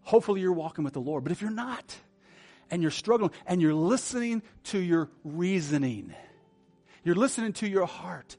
Hopefully 0.02 0.42
you're 0.42 0.54
walking 0.54 0.84
with 0.84 0.94
the 0.94 1.02
Lord. 1.02 1.24
But 1.24 1.32
if 1.32 1.42
you're 1.42 1.52
not, 1.52 1.96
and 2.72 2.82
you're 2.82 2.92
struggling, 2.92 3.32
and 3.46 3.62
you're 3.62 3.74
listening 3.74 4.42
to 4.66 4.80
your 4.80 5.10
reasoning, 5.24 6.14
you're 7.04 7.16
listening 7.16 7.54
to 7.54 7.68
your 7.68 7.86
heart, 7.86 8.38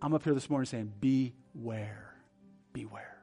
I'm 0.00 0.14
up 0.14 0.24
here 0.24 0.34
this 0.34 0.50
morning 0.50 0.66
saying, 0.66 0.92
beware, 1.00 2.14
beware, 2.72 3.22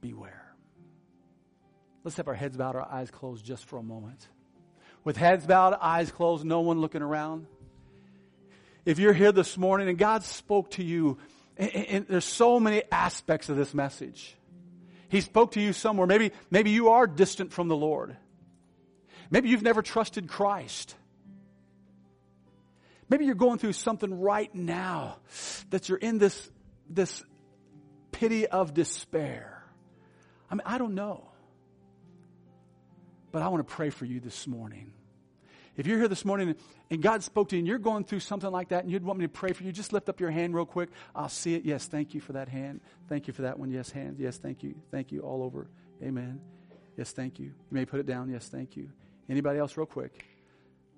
beware. 0.00 0.54
Let's 2.04 2.16
have 2.16 2.28
our 2.28 2.34
heads 2.34 2.56
bowed, 2.56 2.74
our 2.74 2.88
eyes 2.90 3.10
closed 3.10 3.44
just 3.44 3.64
for 3.66 3.78
a 3.78 3.82
moment. 3.82 4.26
With 5.04 5.16
heads 5.16 5.46
bowed, 5.46 5.74
eyes 5.80 6.10
closed, 6.10 6.44
no 6.44 6.60
one 6.60 6.80
looking 6.80 7.02
around. 7.02 7.46
If 8.84 8.98
you're 8.98 9.12
here 9.12 9.32
this 9.32 9.56
morning 9.56 9.88
and 9.88 9.96
God 9.96 10.24
spoke 10.24 10.70
to 10.72 10.82
you, 10.82 11.18
and, 11.56 11.70
and 11.74 12.06
there's 12.08 12.24
so 12.24 12.58
many 12.58 12.82
aspects 12.90 13.48
of 13.48 13.56
this 13.56 13.74
message. 13.74 14.36
He 15.08 15.20
spoke 15.20 15.52
to 15.52 15.60
you 15.60 15.72
somewhere. 15.72 16.06
Maybe, 16.06 16.32
maybe 16.50 16.70
you 16.70 16.90
are 16.90 17.06
distant 17.06 17.52
from 17.52 17.68
the 17.68 17.76
Lord. 17.76 18.16
Maybe 19.30 19.50
you've 19.50 19.62
never 19.62 19.82
trusted 19.82 20.26
Christ. 20.28 20.96
Maybe 23.12 23.26
you're 23.26 23.34
going 23.34 23.58
through 23.58 23.74
something 23.74 24.20
right 24.20 24.52
now 24.54 25.18
that 25.68 25.90
you're 25.90 25.98
in 25.98 26.16
this, 26.16 26.50
this 26.88 27.22
pity 28.10 28.46
of 28.46 28.72
despair. 28.72 29.62
I 30.50 30.54
mean, 30.54 30.62
I 30.64 30.78
don't 30.78 30.94
know. 30.94 31.28
But 33.30 33.42
I 33.42 33.48
want 33.48 33.68
to 33.68 33.70
pray 33.70 33.90
for 33.90 34.06
you 34.06 34.18
this 34.18 34.46
morning. 34.46 34.94
If 35.76 35.86
you're 35.86 35.98
here 35.98 36.08
this 36.08 36.24
morning 36.24 36.54
and 36.88 37.02
God 37.02 37.22
spoke 37.22 37.50
to 37.50 37.56
you 37.56 37.58
and 37.58 37.68
you're 37.68 37.78
going 37.78 38.04
through 38.04 38.20
something 38.20 38.50
like 38.50 38.70
that 38.70 38.84
and 38.84 38.90
you'd 38.90 39.04
want 39.04 39.18
me 39.18 39.26
to 39.26 39.30
pray 39.30 39.52
for 39.52 39.62
you, 39.62 39.72
just 39.72 39.92
lift 39.92 40.08
up 40.08 40.18
your 40.18 40.30
hand 40.30 40.54
real 40.54 40.64
quick. 40.64 40.88
I'll 41.14 41.28
see 41.28 41.54
it. 41.54 41.66
Yes, 41.66 41.88
thank 41.88 42.14
you 42.14 42.20
for 42.22 42.32
that 42.32 42.48
hand. 42.48 42.80
Thank 43.10 43.26
you 43.26 43.34
for 43.34 43.42
that 43.42 43.58
one. 43.58 43.70
Yes, 43.70 43.90
hand. 43.90 44.16
Yes, 44.18 44.38
thank 44.38 44.62
you. 44.62 44.74
Thank 44.90 45.12
you 45.12 45.20
all 45.20 45.42
over. 45.42 45.68
Amen. 46.02 46.40
Yes, 46.96 47.12
thank 47.12 47.38
you. 47.38 47.48
You 47.48 47.72
may 47.72 47.84
put 47.84 48.00
it 48.00 48.06
down. 48.06 48.30
Yes, 48.30 48.48
thank 48.48 48.74
you. 48.74 48.88
Anybody 49.28 49.58
else, 49.58 49.76
real 49.76 49.84
quick? 49.84 50.24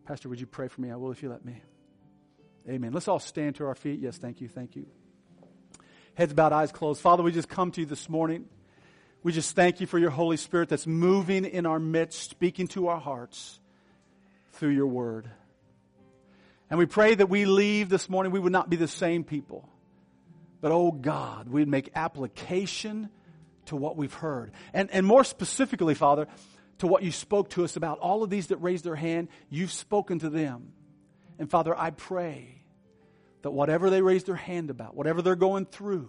Pastor, 0.06 0.28
would 0.28 0.38
you 0.38 0.46
pray 0.46 0.68
for 0.68 0.80
me? 0.80 0.92
I 0.92 0.94
will 0.94 1.10
if 1.10 1.20
you 1.20 1.28
let 1.28 1.44
me. 1.44 1.60
Amen. 2.68 2.92
Let's 2.92 3.08
all 3.08 3.18
stand 3.18 3.56
to 3.56 3.66
our 3.66 3.74
feet. 3.74 4.00
Yes, 4.00 4.16
thank 4.16 4.40
you. 4.40 4.48
Thank 4.48 4.74
you. 4.76 4.86
Heads 6.14 6.32
bowed, 6.32 6.52
eyes 6.52 6.72
closed. 6.72 7.00
Father, 7.00 7.22
we 7.22 7.32
just 7.32 7.48
come 7.48 7.70
to 7.72 7.80
you 7.80 7.86
this 7.86 8.08
morning. 8.08 8.46
We 9.22 9.32
just 9.32 9.54
thank 9.56 9.80
you 9.80 9.86
for 9.86 9.98
your 9.98 10.10
Holy 10.10 10.36
Spirit 10.36 10.68
that's 10.68 10.86
moving 10.86 11.44
in 11.44 11.66
our 11.66 11.78
midst, 11.78 12.30
speaking 12.30 12.68
to 12.68 12.88
our 12.88 13.00
hearts 13.00 13.58
through 14.52 14.70
your 14.70 14.86
word. 14.86 15.28
And 16.70 16.78
we 16.78 16.86
pray 16.86 17.14
that 17.14 17.28
we 17.28 17.44
leave 17.44 17.88
this 17.88 18.08
morning, 18.08 18.32
we 18.32 18.40
would 18.40 18.52
not 18.52 18.70
be 18.70 18.76
the 18.76 18.88
same 18.88 19.24
people. 19.24 19.68
But 20.60 20.72
oh 20.72 20.92
God, 20.92 21.48
we'd 21.48 21.68
make 21.68 21.90
application 21.94 23.10
to 23.66 23.76
what 23.76 23.96
we've 23.96 24.14
heard. 24.14 24.52
And, 24.72 24.90
and 24.90 25.06
more 25.06 25.24
specifically, 25.24 25.94
Father, 25.94 26.26
to 26.78 26.86
what 26.86 27.02
you 27.02 27.12
spoke 27.12 27.50
to 27.50 27.64
us 27.64 27.76
about. 27.76 27.98
All 27.98 28.22
of 28.22 28.30
these 28.30 28.48
that 28.48 28.56
raised 28.58 28.84
their 28.84 28.94
hand, 28.94 29.28
you've 29.50 29.72
spoken 29.72 30.18
to 30.20 30.30
them. 30.30 30.72
And 31.38 31.50
Father, 31.50 31.76
I 31.76 31.90
pray 31.90 32.53
that 33.44 33.50
whatever 33.50 33.90
they 33.90 34.00
raise 34.00 34.24
their 34.24 34.34
hand 34.34 34.70
about, 34.70 34.96
whatever 34.96 35.20
they're 35.20 35.36
going 35.36 35.66
through, 35.66 36.08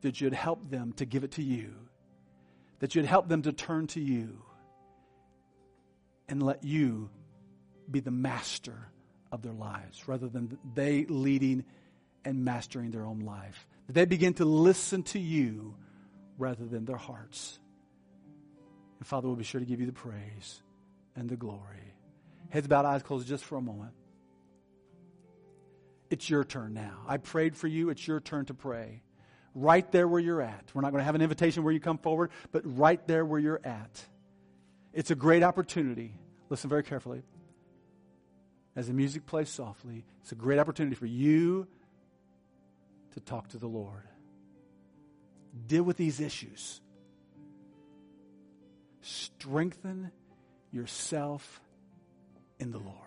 that 0.00 0.20
you'd 0.20 0.34
help 0.34 0.68
them 0.68 0.92
to 0.94 1.04
give 1.04 1.22
it 1.22 1.30
to 1.30 1.44
you, 1.44 1.72
that 2.80 2.96
you'd 2.96 3.04
help 3.04 3.28
them 3.28 3.42
to 3.42 3.52
turn 3.52 3.86
to 3.86 4.00
you 4.00 4.42
and 6.28 6.42
let 6.42 6.64
you 6.64 7.08
be 7.88 8.00
the 8.00 8.10
master 8.10 8.88
of 9.30 9.42
their 9.42 9.52
lives 9.52 10.08
rather 10.08 10.26
than 10.28 10.58
they 10.74 11.04
leading 11.04 11.64
and 12.24 12.44
mastering 12.44 12.90
their 12.90 13.06
own 13.06 13.20
life. 13.20 13.68
That 13.86 13.92
they 13.92 14.04
begin 14.04 14.34
to 14.34 14.44
listen 14.44 15.04
to 15.04 15.20
you 15.20 15.76
rather 16.36 16.64
than 16.64 16.84
their 16.84 16.96
hearts. 16.96 17.60
And 18.98 19.06
Father, 19.06 19.28
we'll 19.28 19.36
be 19.36 19.44
sure 19.44 19.60
to 19.60 19.66
give 19.66 19.78
you 19.78 19.86
the 19.86 19.92
praise 19.92 20.62
and 21.14 21.28
the 21.28 21.36
glory. 21.36 21.94
Heads 22.50 22.66
bowed, 22.66 22.86
eyes 22.86 23.04
closed 23.04 23.28
just 23.28 23.44
for 23.44 23.54
a 23.54 23.62
moment. 23.62 23.92
It's 26.10 26.28
your 26.28 26.44
turn 26.44 26.74
now. 26.74 26.98
I 27.06 27.16
prayed 27.16 27.56
for 27.56 27.66
you. 27.66 27.90
It's 27.90 28.06
your 28.06 28.20
turn 28.20 28.44
to 28.46 28.54
pray. 28.54 29.02
Right 29.54 29.90
there 29.92 30.08
where 30.08 30.20
you're 30.20 30.42
at. 30.42 30.64
We're 30.74 30.82
not 30.82 30.90
going 30.90 31.00
to 31.00 31.04
have 31.04 31.14
an 31.14 31.22
invitation 31.22 31.62
where 31.62 31.72
you 31.72 31.80
come 31.80 31.98
forward, 31.98 32.30
but 32.52 32.62
right 32.64 33.04
there 33.06 33.24
where 33.24 33.40
you're 33.40 33.60
at. 33.64 34.04
It's 34.92 35.10
a 35.10 35.14
great 35.14 35.42
opportunity. 35.42 36.14
Listen 36.50 36.70
very 36.70 36.82
carefully. 36.82 37.22
As 38.76 38.88
the 38.88 38.92
music 38.92 39.26
plays 39.26 39.48
softly, 39.48 40.04
it's 40.22 40.32
a 40.32 40.36
great 40.36 40.58
opportunity 40.58 40.96
for 40.96 41.06
you 41.06 41.66
to 43.14 43.20
talk 43.20 43.48
to 43.48 43.58
the 43.58 43.68
Lord. 43.68 44.02
Deal 45.66 45.84
with 45.84 45.96
these 45.96 46.20
issues. 46.20 46.80
Strengthen 49.02 50.10
yourself 50.72 51.60
in 52.58 52.72
the 52.72 52.78
Lord. 52.78 53.03